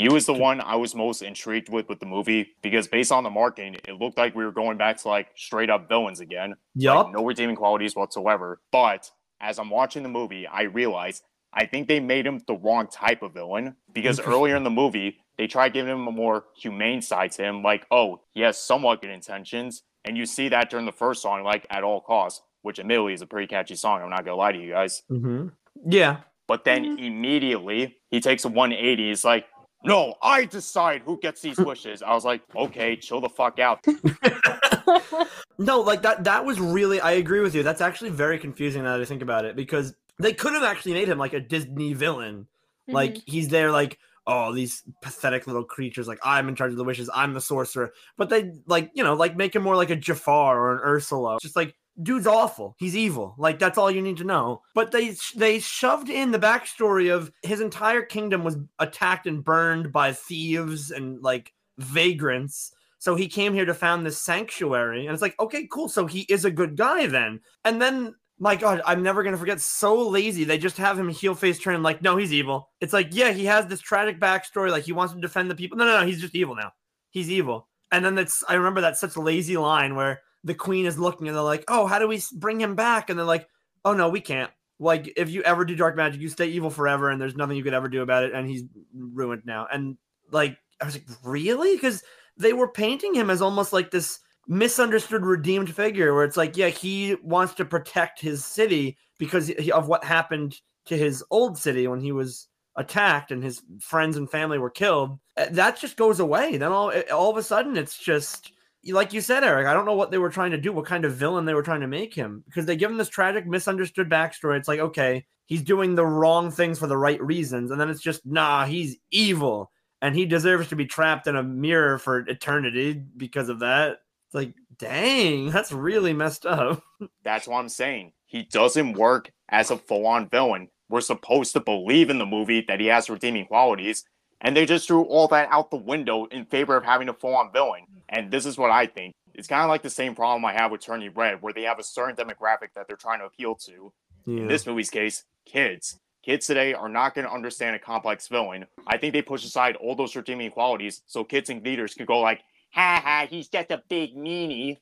He 0.00 0.08
was 0.08 0.26
the 0.26 0.32
one 0.34 0.60
I 0.60 0.76
was 0.76 0.94
most 0.94 1.22
intrigued 1.22 1.68
with 1.68 1.88
with 1.88 2.00
the 2.00 2.06
movie 2.06 2.54
because 2.62 2.88
based 2.88 3.12
on 3.12 3.24
the 3.24 3.30
marketing, 3.30 3.76
it 3.86 3.92
looked 4.00 4.18
like 4.18 4.34
we 4.34 4.44
were 4.44 4.52
going 4.52 4.78
back 4.78 4.98
to 5.02 5.08
like 5.08 5.28
straight 5.36 5.70
up 5.70 5.88
villains 5.88 6.20
again. 6.20 6.54
Yup. 6.74 7.06
Like, 7.06 7.14
no 7.14 7.24
redeeming 7.24 7.56
qualities 7.56 7.94
whatsoever. 7.94 8.60
But 8.72 9.10
as 9.40 9.58
I'm 9.58 9.70
watching 9.70 10.02
the 10.02 10.08
movie, 10.08 10.46
I 10.46 10.62
realize 10.62 11.22
I 11.52 11.66
think 11.66 11.88
they 11.88 12.00
made 12.00 12.26
him 12.26 12.40
the 12.46 12.54
wrong 12.54 12.86
type 12.86 13.22
of 13.22 13.34
villain 13.34 13.76
because 13.92 14.20
earlier 14.20 14.56
in 14.56 14.62
the 14.64 14.70
movie, 14.70 15.18
they 15.36 15.46
tried 15.46 15.72
giving 15.72 15.92
him 15.92 16.06
a 16.06 16.12
more 16.12 16.44
humane 16.56 17.02
side 17.02 17.32
to 17.32 17.42
him, 17.42 17.62
like, 17.62 17.86
oh, 17.90 18.20
he 18.32 18.42
has 18.42 18.58
somewhat 18.58 19.00
good 19.00 19.10
intentions. 19.10 19.82
And 20.04 20.16
you 20.16 20.26
see 20.26 20.48
that 20.50 20.70
during 20.70 20.86
the 20.86 20.92
first 20.92 21.22
song, 21.22 21.42
like 21.42 21.66
at 21.70 21.82
all 21.82 22.00
costs, 22.00 22.42
which 22.62 22.78
admittedly 22.78 23.14
is 23.14 23.22
a 23.22 23.26
pretty 23.26 23.46
catchy 23.46 23.74
song. 23.74 24.02
I'm 24.02 24.10
not 24.10 24.24
gonna 24.24 24.36
lie 24.36 24.52
to 24.52 24.58
you 24.58 24.70
guys. 24.72 25.02
hmm 25.08 25.48
Yeah. 25.86 26.18
But 26.46 26.64
then 26.64 26.98
immediately 26.98 27.96
he 28.10 28.20
takes 28.20 28.44
a 28.44 28.48
180. 28.48 29.08
He's 29.08 29.24
like, 29.24 29.46
no, 29.84 30.14
I 30.22 30.44
decide 30.44 31.02
who 31.04 31.18
gets 31.20 31.40
these 31.40 31.58
wishes. 31.58 32.02
I 32.02 32.12
was 32.14 32.24
like, 32.24 32.42
okay, 32.54 32.96
chill 32.96 33.20
the 33.20 33.28
fuck 33.28 33.58
out. 33.58 33.84
No, 35.58 35.80
like 35.82 36.00
that 36.02 36.24
that 36.24 36.46
was 36.46 36.58
really 36.58 37.02
I 37.02 37.12
agree 37.12 37.40
with 37.40 37.54
you. 37.54 37.62
That's 37.62 37.82
actually 37.82 38.08
very 38.10 38.38
confusing 38.38 38.82
now 38.82 38.96
that 38.96 39.02
I 39.02 39.04
think 39.04 39.20
about 39.20 39.44
it 39.44 39.56
because 39.56 39.94
they 40.18 40.32
could 40.32 40.54
have 40.54 40.62
actually 40.62 40.94
made 40.94 41.06
him 41.06 41.18
like 41.18 41.34
a 41.34 41.40
Disney 41.40 41.92
villain. 41.92 42.46
Like 42.88 43.16
Mhm. 43.16 43.22
he's 43.26 43.48
there 43.48 43.70
like 43.70 43.98
oh 44.26 44.54
these 44.54 44.82
pathetic 45.02 45.46
little 45.46 45.64
creatures 45.64 46.08
like 46.08 46.18
I'm 46.24 46.48
in 46.48 46.54
charge 46.56 46.70
of 46.72 46.78
the 46.78 46.84
wishes, 46.84 47.10
I'm 47.14 47.34
the 47.34 47.42
sorcerer. 47.42 47.92
But 48.16 48.30
they 48.30 48.52
like, 48.66 48.90
you 48.94 49.04
know, 49.04 49.12
like 49.14 49.36
make 49.36 49.54
him 49.54 49.62
more 49.62 49.76
like 49.76 49.90
a 49.90 49.96
Jafar 49.96 50.58
or 50.58 50.72
an 50.76 50.80
Ursula. 50.82 51.36
Just 51.42 51.56
like 51.56 51.74
dude's 52.02 52.26
awful. 52.26 52.76
He's 52.78 52.96
evil. 52.96 53.34
Like 53.38 53.58
that's 53.58 53.78
all 53.78 53.90
you 53.90 54.02
need 54.02 54.16
to 54.18 54.24
know. 54.24 54.62
But 54.74 54.90
they 54.90 55.16
they 55.36 55.60
shoved 55.60 56.08
in 56.08 56.30
the 56.30 56.38
backstory 56.38 57.14
of 57.14 57.32
his 57.42 57.60
entire 57.60 58.02
kingdom 58.02 58.44
was 58.44 58.56
attacked 58.78 59.26
and 59.26 59.44
burned 59.44 59.92
by 59.92 60.12
thieves 60.12 60.90
and 60.90 61.22
like 61.22 61.52
vagrants. 61.78 62.72
So 62.98 63.14
he 63.14 63.28
came 63.28 63.54
here 63.54 63.64
to 63.64 63.74
found 63.74 64.04
this 64.04 64.20
sanctuary, 64.20 65.06
and 65.06 65.14
it's 65.14 65.22
like, 65.22 65.38
okay, 65.40 65.66
cool. 65.72 65.88
So 65.88 66.06
he 66.06 66.20
is 66.28 66.44
a 66.44 66.50
good 66.50 66.76
guy 66.76 67.06
then. 67.06 67.40
And 67.64 67.80
then, 67.80 68.14
my 68.38 68.56
God, 68.56 68.82
I'm 68.84 69.02
never 69.02 69.22
gonna 69.22 69.38
forget. 69.38 69.60
So 69.60 70.06
lazy. 70.06 70.44
They 70.44 70.58
just 70.58 70.76
have 70.76 70.98
him 70.98 71.08
heel 71.08 71.34
face 71.34 71.58
turn. 71.58 71.82
Like, 71.82 72.02
no, 72.02 72.16
he's 72.16 72.32
evil. 72.32 72.70
It's 72.80 72.92
like, 72.92 73.08
yeah, 73.12 73.32
he 73.32 73.46
has 73.46 73.66
this 73.66 73.80
tragic 73.80 74.20
backstory. 74.20 74.70
Like 74.70 74.84
he 74.84 74.92
wants 74.92 75.14
to 75.14 75.20
defend 75.20 75.50
the 75.50 75.54
people. 75.54 75.78
No, 75.78 75.86
no, 75.86 76.00
no. 76.00 76.06
He's 76.06 76.20
just 76.20 76.34
evil 76.34 76.54
now. 76.54 76.72
He's 77.10 77.30
evil. 77.30 77.68
And 77.90 78.04
then 78.04 78.14
that's 78.14 78.44
I 78.48 78.54
remember 78.54 78.82
that 78.82 78.98
such 78.98 79.16
lazy 79.16 79.56
line 79.56 79.94
where 79.96 80.20
the 80.44 80.54
queen 80.54 80.86
is 80.86 80.98
looking 80.98 81.28
and 81.28 81.36
they're 81.36 81.42
like, 81.42 81.64
"Oh, 81.68 81.86
how 81.86 81.98
do 81.98 82.08
we 82.08 82.22
bring 82.32 82.60
him 82.60 82.74
back?" 82.74 83.10
And 83.10 83.18
they're 83.18 83.26
like, 83.26 83.48
"Oh 83.84 83.94
no, 83.94 84.08
we 84.08 84.20
can't. 84.20 84.50
Like 84.78 85.12
if 85.16 85.30
you 85.30 85.42
ever 85.42 85.64
do 85.64 85.76
dark 85.76 85.96
magic, 85.96 86.20
you 86.20 86.28
stay 86.28 86.46
evil 86.46 86.70
forever, 86.70 87.10
and 87.10 87.20
there's 87.20 87.36
nothing 87.36 87.56
you 87.56 87.64
could 87.64 87.74
ever 87.74 87.88
do 87.88 88.02
about 88.02 88.24
it, 88.24 88.32
and 88.32 88.48
he's 88.48 88.64
ruined 88.94 89.42
now." 89.44 89.66
And 89.72 89.96
like 90.30 90.56
I 90.80 90.86
was 90.86 90.94
like, 90.94 91.06
"Really?" 91.22 91.74
Because 91.76 92.02
they 92.36 92.52
were 92.52 92.68
painting 92.68 93.14
him 93.14 93.30
as 93.30 93.42
almost 93.42 93.72
like 93.72 93.90
this 93.90 94.18
misunderstood 94.48 95.24
redeemed 95.24 95.74
figure 95.74 96.14
where 96.14 96.24
it's 96.24 96.36
like, 96.36 96.56
yeah, 96.56 96.68
he 96.68 97.16
wants 97.22 97.54
to 97.54 97.64
protect 97.64 98.20
his 98.20 98.44
city 98.44 98.96
because 99.18 99.50
of 99.72 99.86
what 99.86 100.02
happened 100.02 100.60
to 100.86 100.96
his 100.96 101.22
old 101.30 101.56
city 101.56 101.86
when 101.86 102.00
he 102.00 102.10
was 102.10 102.48
attacked 102.76 103.30
and 103.30 103.44
his 103.44 103.62
friends 103.80 104.16
and 104.16 104.30
family 104.30 104.58
were 104.58 104.70
killed. 104.70 105.18
Uh, 105.36 105.46
that 105.50 105.78
just 105.78 105.96
goes 105.96 106.18
away. 106.18 106.56
Then 106.56 106.72
all 106.72 106.92
all 107.12 107.30
of 107.30 107.36
a 107.36 107.42
sudden 107.42 107.76
it's 107.76 107.98
just 107.98 108.52
like 108.86 109.12
you 109.12 109.20
said, 109.20 109.44
Eric, 109.44 109.66
I 109.66 109.74
don't 109.74 109.84
know 109.84 109.94
what 109.94 110.10
they 110.10 110.18
were 110.18 110.30
trying 110.30 110.52
to 110.52 110.58
do, 110.58 110.72
what 110.72 110.86
kind 110.86 111.04
of 111.04 111.14
villain 111.14 111.44
they 111.44 111.54
were 111.54 111.62
trying 111.62 111.82
to 111.82 111.86
make 111.86 112.14
him, 112.14 112.42
because 112.46 112.66
they 112.66 112.76
give 112.76 112.90
him 112.90 112.96
this 112.96 113.08
tragic, 113.08 113.46
misunderstood 113.46 114.08
backstory. 114.08 114.56
It's 114.56 114.68
like, 114.68 114.80
okay, 114.80 115.26
he's 115.46 115.62
doing 115.62 115.94
the 115.94 116.06
wrong 116.06 116.50
things 116.50 116.78
for 116.78 116.86
the 116.86 116.96
right 116.96 117.22
reasons, 117.22 117.70
and 117.70 117.80
then 117.80 117.90
it's 117.90 118.00
just, 118.00 118.24
nah, 118.24 118.64
he's 118.64 118.96
evil, 119.10 119.70
and 120.00 120.14
he 120.14 120.24
deserves 120.24 120.68
to 120.68 120.76
be 120.76 120.86
trapped 120.86 121.26
in 121.26 121.36
a 121.36 121.42
mirror 121.42 121.98
for 121.98 122.20
eternity 122.20 123.02
because 123.16 123.48
of 123.48 123.60
that. 123.60 123.98
It's 124.28 124.34
like, 124.34 124.54
dang, 124.78 125.50
that's 125.50 125.72
really 125.72 126.12
messed 126.12 126.46
up. 126.46 126.82
That's 127.24 127.48
what 127.48 127.58
I'm 127.58 127.68
saying. 127.68 128.12
He 128.26 128.44
doesn't 128.44 128.92
work 128.92 129.32
as 129.48 129.70
a 129.70 129.76
full-on 129.76 130.28
villain. 130.28 130.68
We're 130.88 131.00
supposed 131.00 131.52
to 131.54 131.60
believe 131.60 132.10
in 132.10 132.18
the 132.18 132.26
movie 132.26 132.64
that 132.68 132.80
he 132.80 132.86
has 132.86 133.10
redeeming 133.10 133.46
qualities, 133.46 134.04
and 134.40 134.56
they 134.56 134.66
just 134.66 134.86
threw 134.86 135.02
all 135.02 135.28
that 135.28 135.48
out 135.50 135.70
the 135.70 135.76
window 135.76 136.24
in 136.26 136.44
favor 136.46 136.76
of 136.76 136.84
having 136.84 137.08
a 137.08 137.14
full-on 137.14 137.52
villain. 137.52 137.82
Mm-hmm. 137.82 137.98
And 138.08 138.30
this 138.30 138.46
is 138.46 138.58
what 138.58 138.70
I 138.70 138.86
think. 138.86 139.14
It's 139.34 139.48
kind 139.48 139.62
of 139.62 139.68
like 139.68 139.82
the 139.82 139.90
same 139.90 140.14
problem 140.14 140.44
I 140.44 140.52
have 140.52 140.70
with 140.70 140.80
Turning 140.80 141.12
Red, 141.14 141.40
where 141.40 141.52
they 141.52 141.62
have 141.62 141.78
a 141.78 141.84
certain 141.84 142.16
demographic 142.16 142.68
that 142.74 142.88
they're 142.88 142.96
trying 142.96 143.20
to 143.20 143.26
appeal 143.26 143.54
to. 143.54 143.92
Yeah. 144.26 144.42
In 144.42 144.48
this 144.48 144.66
movie's 144.66 144.90
case, 144.90 145.24
kids. 145.46 145.98
Kids 146.22 146.46
today 146.46 146.74
are 146.74 146.88
not 146.88 147.14
going 147.14 147.26
to 147.26 147.32
understand 147.32 147.74
a 147.74 147.78
complex 147.78 148.28
villain. 148.28 148.66
I 148.86 148.98
think 148.98 149.14
they 149.14 149.22
push 149.22 149.44
aside 149.44 149.76
all 149.76 149.94
those 149.94 150.14
redeeming 150.14 150.50
qualities 150.50 151.02
so 151.06 151.24
kids 151.24 151.48
and 151.48 151.64
leaders 151.64 151.94
can 151.94 152.04
go 152.04 152.18
like, 152.20 152.42
ha 152.72 153.00
ha, 153.02 153.26
he's 153.28 153.48
just 153.48 153.70
a 153.70 153.82
big 153.88 154.14
meanie. 154.14 154.76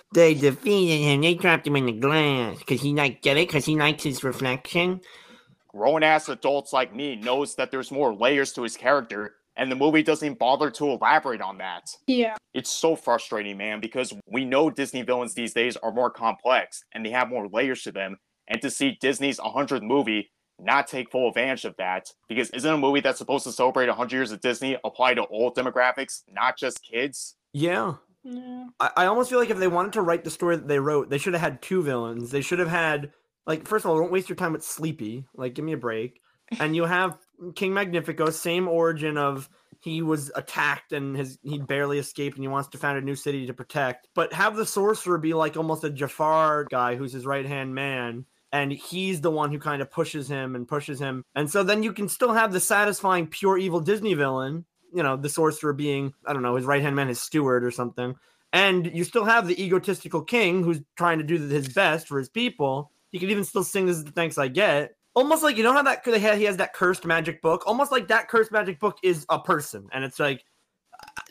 they 0.14 0.34
defeated 0.34 1.04
him. 1.04 1.20
They 1.20 1.34
trapped 1.36 1.66
him 1.66 1.76
in 1.76 1.86
the 1.86 1.92
glass 1.92 2.58
because 2.58 2.80
he 2.80 2.94
like 2.94 3.22
get 3.22 3.36
it 3.36 3.48
because 3.48 3.64
he 3.64 3.76
likes 3.76 4.02
his 4.02 4.24
reflection. 4.24 5.00
Grown 5.74 6.02
ass 6.02 6.28
adults 6.28 6.72
like 6.72 6.94
me 6.94 7.16
knows 7.16 7.54
that 7.54 7.70
there's 7.70 7.90
more 7.90 8.14
layers 8.14 8.52
to 8.52 8.62
his 8.62 8.76
character, 8.76 9.36
and 9.56 9.70
the 9.70 9.76
movie 9.76 10.02
doesn't 10.02 10.38
bother 10.38 10.70
to 10.70 10.90
elaborate 10.90 11.40
on 11.40 11.58
that. 11.58 11.90
Yeah. 12.06 12.36
It's 12.54 12.70
so 12.70 12.96
frustrating, 12.96 13.56
man, 13.56 13.80
because 13.80 14.12
we 14.26 14.44
know 14.44 14.70
Disney 14.70 15.02
villains 15.02 15.34
these 15.34 15.54
days 15.54 15.76
are 15.76 15.92
more 15.92 16.10
complex 16.10 16.84
and 16.92 17.04
they 17.04 17.10
have 17.10 17.28
more 17.28 17.48
layers 17.48 17.82
to 17.82 17.92
them. 17.92 18.16
And 18.48 18.60
to 18.62 18.70
see 18.70 18.98
Disney's 19.00 19.38
100th 19.38 19.82
movie 19.82 20.30
not 20.58 20.86
take 20.86 21.10
full 21.10 21.28
advantage 21.28 21.64
of 21.64 21.74
that, 21.76 22.12
because 22.28 22.50
isn't 22.50 22.72
a 22.72 22.78
movie 22.78 23.00
that's 23.00 23.18
supposed 23.18 23.44
to 23.44 23.52
celebrate 23.52 23.88
100 23.88 24.14
years 24.14 24.32
of 24.32 24.40
Disney 24.40 24.76
apply 24.84 25.14
to 25.14 25.22
all 25.22 25.52
demographics, 25.52 26.22
not 26.30 26.58
just 26.58 26.82
kids? 26.82 27.36
Yeah. 27.52 27.94
Yeah. 28.24 28.66
I, 28.78 28.90
I 28.98 29.06
almost 29.06 29.30
feel 29.30 29.38
like 29.38 29.50
if 29.50 29.58
they 29.58 29.68
wanted 29.68 29.94
to 29.94 30.02
write 30.02 30.24
the 30.24 30.30
story 30.30 30.56
that 30.56 30.68
they 30.68 30.78
wrote, 30.78 31.10
they 31.10 31.18
should 31.18 31.32
have 31.32 31.42
had 31.42 31.60
two 31.62 31.82
villains. 31.82 32.30
They 32.30 32.42
should 32.42 32.58
have 32.58 32.68
had 32.68 33.12
like 33.46 33.66
first 33.66 33.84
of 33.84 33.90
all, 33.90 33.98
don't 33.98 34.12
waste 34.12 34.28
your 34.28 34.36
time 34.36 34.52
with 34.52 34.64
Sleepy. 34.64 35.24
Like, 35.34 35.54
give 35.54 35.64
me 35.64 35.72
a 35.72 35.78
break. 35.78 36.20
And 36.60 36.76
you 36.76 36.84
have 36.84 37.18
King 37.54 37.74
Magnifico, 37.74 38.30
same 38.30 38.68
origin 38.68 39.16
of 39.16 39.48
he 39.80 40.00
was 40.00 40.30
attacked 40.36 40.92
and 40.92 41.16
his 41.16 41.38
he 41.42 41.58
barely 41.58 41.98
escaped 41.98 42.36
and 42.36 42.44
he 42.44 42.48
wants 42.48 42.68
to 42.68 42.78
found 42.78 42.98
a 42.98 43.00
new 43.00 43.16
city 43.16 43.46
to 43.46 43.54
protect. 43.54 44.08
But 44.14 44.32
have 44.32 44.54
the 44.54 44.66
sorcerer 44.66 45.18
be 45.18 45.34
like 45.34 45.56
almost 45.56 45.82
a 45.82 45.90
Jafar 45.90 46.64
guy 46.70 46.94
who's 46.94 47.12
his 47.12 47.26
right 47.26 47.46
hand 47.46 47.74
man. 47.74 48.26
And 48.52 48.70
he's 48.70 49.22
the 49.22 49.30
one 49.30 49.50
who 49.50 49.58
kind 49.58 49.80
of 49.80 49.90
pushes 49.90 50.28
him 50.28 50.54
and 50.54 50.68
pushes 50.68 51.00
him. 51.00 51.24
And 51.34 51.50
so 51.50 51.62
then 51.62 51.82
you 51.82 51.92
can 51.92 52.08
still 52.08 52.34
have 52.34 52.52
the 52.52 52.60
satisfying 52.60 53.26
pure 53.26 53.56
evil 53.56 53.80
Disney 53.80 54.12
villain, 54.12 54.66
you 54.94 55.02
know, 55.02 55.16
the 55.16 55.30
sorcerer 55.30 55.72
being, 55.72 56.12
I 56.26 56.34
don't 56.34 56.42
know, 56.42 56.56
his 56.56 56.66
right 56.66 56.82
hand 56.82 56.94
man, 56.94 57.08
his 57.08 57.20
steward 57.20 57.64
or 57.64 57.70
something. 57.70 58.14
And 58.52 58.94
you 58.94 59.04
still 59.04 59.24
have 59.24 59.48
the 59.48 59.60
egotistical 59.60 60.22
king 60.22 60.62
who's 60.62 60.80
trying 60.96 61.18
to 61.18 61.24
do 61.24 61.38
his 61.38 61.70
best 61.70 62.06
for 62.06 62.18
his 62.18 62.28
people. 62.28 62.92
He 63.12 63.18
could 63.18 63.30
even 63.30 63.44
still 63.44 63.64
sing 63.64 63.86
"This 63.86 63.98
is 63.98 64.04
the 64.04 64.12
thanks 64.12 64.38
I 64.38 64.48
get." 64.48 64.96
Almost 65.14 65.42
like 65.42 65.56
you 65.56 65.62
know 65.62 65.72
how 65.72 65.82
that 65.82 66.04
he 66.04 66.44
has 66.44 66.56
that 66.56 66.72
cursed 66.72 67.04
magic 67.04 67.42
book. 67.42 67.62
Almost 67.66 67.92
like 67.92 68.08
that 68.08 68.28
cursed 68.28 68.50
magic 68.50 68.80
book 68.80 68.96
is 69.02 69.24
a 69.28 69.38
person, 69.38 69.86
and 69.92 70.04
it's 70.04 70.18
like 70.18 70.42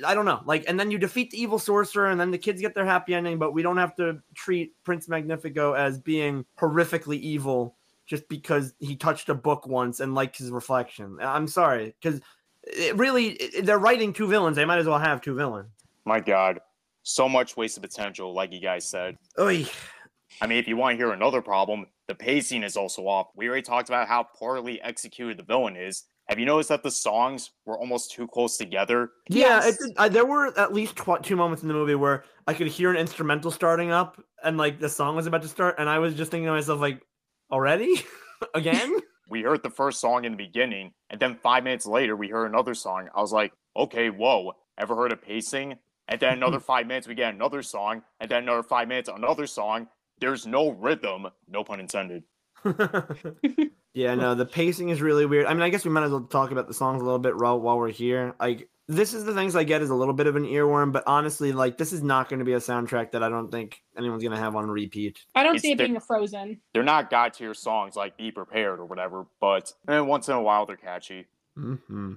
I 0.06 0.14
don't 0.16 0.26
know, 0.26 0.42
like, 0.46 0.66
and 0.68 0.80
then 0.80 0.92
you 0.92 0.98
defeat 0.98 1.32
the 1.32 1.42
evil 1.42 1.60
sorcerer, 1.60 2.10
and 2.10 2.20
then 2.20 2.32
the 2.32 2.38
kids 2.38 2.62
get 2.62 2.74
their 2.74 2.86
happy 2.86 3.14
ending. 3.14 3.38
But 3.38 3.54
we 3.54 3.62
don't 3.62 3.78
have 3.78 3.96
to 3.96 4.20
treat 4.36 4.74
Prince 4.84 5.08
Magnifico 5.08 5.74
as 5.74 6.00
being 6.00 6.46
horrifically 6.60 7.20
evil 7.20 7.76
just 8.08 8.28
because 8.28 8.74
he 8.80 8.96
touched 8.96 9.30
a 9.30 9.36
book 9.36 9.68
once 9.68 10.00
and 10.00 10.16
liked 10.16 10.38
his 10.38 10.52
reflection. 10.52 11.18
I'm 11.22 11.48
sorry, 11.48 11.96
because 12.02 12.22
it 12.64 12.96
really 12.98 13.30
it, 13.34 13.66
they're 13.66 13.80
writing 13.80 14.14
two 14.14 14.28
villains. 14.28 14.56
They 14.56 14.66
might 14.66 14.80
as 14.80 14.88
well 14.88 15.00
have 15.00 15.22
two 15.22 15.36
villains. 15.36 15.70
My 16.06 16.20
God, 16.20 16.60
so 17.04 17.30
much 17.30 17.56
wasted 17.58 17.84
potential, 17.84 18.34
like 18.34 18.52
you 18.52 18.60
guys 18.60 18.88
said. 18.88 19.18
Oy. 19.40 19.66
I 20.42 20.48
mean, 20.48 20.58
if 20.58 20.68
you 20.68 20.76
want 20.76 20.94
to 20.94 20.98
hear 20.98 21.12
another 21.12 21.42
problem, 21.42 21.86
the 22.08 22.16
pacing 22.16 22.64
is 22.64 22.76
also 22.76 23.08
off. 23.08 23.28
We 23.36 23.48
already 23.48 23.62
talked 23.62 23.90
about 23.90 24.08
how 24.08 24.24
poorly 24.24 24.82
executed 24.82 25.38
the 25.38 25.44
villain 25.44 25.76
is. 25.76 26.04
Have 26.30 26.40
you 26.40 26.46
noticed 26.46 26.70
that 26.70 26.82
the 26.84 26.92
songs 26.92 27.52
were 27.66 27.78
almost 27.78 28.12
too 28.12 28.28
close 28.28 28.58
together? 28.58 29.12
Yeah, 29.30 29.64
Yes. 29.64 29.68
it 29.68 29.80
did, 29.80 29.98
I, 29.98 30.10
there 30.10 30.26
were 30.26 30.58
at 30.58 30.74
least 30.74 30.96
tw- 30.96 31.22
two 31.22 31.36
moments 31.36 31.62
in 31.62 31.68
the 31.68 31.74
movie 31.74 31.96
where 31.96 32.24
I 32.48 32.54
could 32.54 32.68
hear 32.68 32.90
an 32.90 32.98
instrumental 32.98 33.52
starting 33.52 33.92
up 33.92 34.24
and 34.44 34.58
like 34.58 34.80
the 34.80 34.90
song 34.90 35.16
was 35.16 35.28
about 35.28 35.42
to 35.44 35.48
start, 35.48 35.76
and 35.78 35.90
I 35.90 36.00
was 36.00 36.16
just 36.16 36.32
thinking 36.32 36.48
to 36.48 36.54
myself, 36.54 36.80
like, 36.80 37.02
already? 37.52 38.04
Again? 38.54 38.98
We 39.30 39.44
heard 39.44 39.64
the 39.64 39.70
first 39.70 40.02
song 40.02 40.26
in 40.26 40.34
the 40.34 40.38
beginning, 40.38 40.92
and 41.10 41.18
then 41.18 41.36
five 41.36 41.64
minutes 41.64 41.86
later, 41.86 42.18
we 42.18 42.28
heard 42.28 42.48
another 42.48 42.74
song. 42.74 43.08
I 43.16 43.22
was 43.22 43.32
like, 43.32 43.54
okay, 43.78 44.10
whoa, 44.10 44.52
ever 44.78 44.94
heard 44.94 45.14
of 45.14 45.22
pacing? 45.22 45.78
And 46.10 46.20
then 46.20 46.34
another 46.34 46.60
five 46.72 46.86
minutes, 46.86 47.08
we 47.08 47.16
get 47.16 47.34
another 47.34 47.64
song, 47.64 48.02
and 48.20 48.30
then 48.30 48.44
another 48.44 48.62
five 48.62 48.90
minutes, 48.90 49.08
another 49.08 49.48
song. 49.48 49.88
There's 50.22 50.48
no 50.48 50.70
rhythm, 50.70 51.28
no 51.50 51.64
pun 51.64 51.82
intended. 51.82 52.24
yeah, 53.94 54.16
no, 54.16 54.36
the 54.36 54.46
pacing 54.46 54.90
is 54.90 55.02
really 55.02 55.26
weird. 55.26 55.48
I 55.48 55.54
mean, 55.54 55.64
I 55.64 55.70
guess 55.70 55.84
we 55.84 55.92
might 55.92 56.04
as 56.04 56.12
well 56.12 56.22
talk 56.22 56.52
about 56.52 56.68
the 56.68 56.74
songs 56.74 57.02
a 57.02 57.04
little 57.04 57.20
bit 57.20 57.36
while, 57.36 57.60
while 57.60 57.78
we're 57.78 57.90
here. 57.90 58.36
Like, 58.40 58.70
this 58.88 59.14
is 59.14 59.26
the 59.26 59.34
things 59.34 59.56
I 59.56 59.64
get 59.64 59.82
is 59.82 59.90
a 59.90 59.96
little 59.96 60.14
bit 60.14 60.28
of 60.28 60.36
an 60.36 60.44
earworm, 60.44 60.92
but 60.92 61.04
honestly, 61.08 61.54
like, 61.54 61.78
this 61.78 61.92
is 61.92 62.04
not 62.04 62.30
going 62.30 62.40
to 62.40 62.46
be 62.46 62.54
a 62.54 62.60
soundtrack 62.60 63.12
that 63.12 63.24
I 63.24 63.30
don't 63.30 63.50
think 63.50 63.82
anyone's 63.98 64.22
going 64.22 64.36
to 64.36 64.42
have 64.42 64.56
on 64.56 64.70
repeat. 64.70 65.26
I 65.34 65.44
don't 65.44 65.56
It's 65.56 65.64
see 65.64 65.72
it 65.72 65.78
being 65.78 65.96
a 65.96 66.00
Frozen. 66.00 66.60
They're 66.74 66.84
not 66.84 67.10
god 67.10 67.34
tier 67.34 67.54
songs 67.54 67.96
like 67.96 68.16
Be 68.18 68.32
Prepared 68.32 68.80
or 68.80 68.86
whatever, 68.86 69.26
but 69.40 69.74
and 69.88 70.08
once 70.08 70.28
in 70.28 70.36
a 70.36 70.42
while 70.42 70.66
they're 70.66 70.78
catchy. 70.78 71.26
Mm-hmm. 71.58 72.14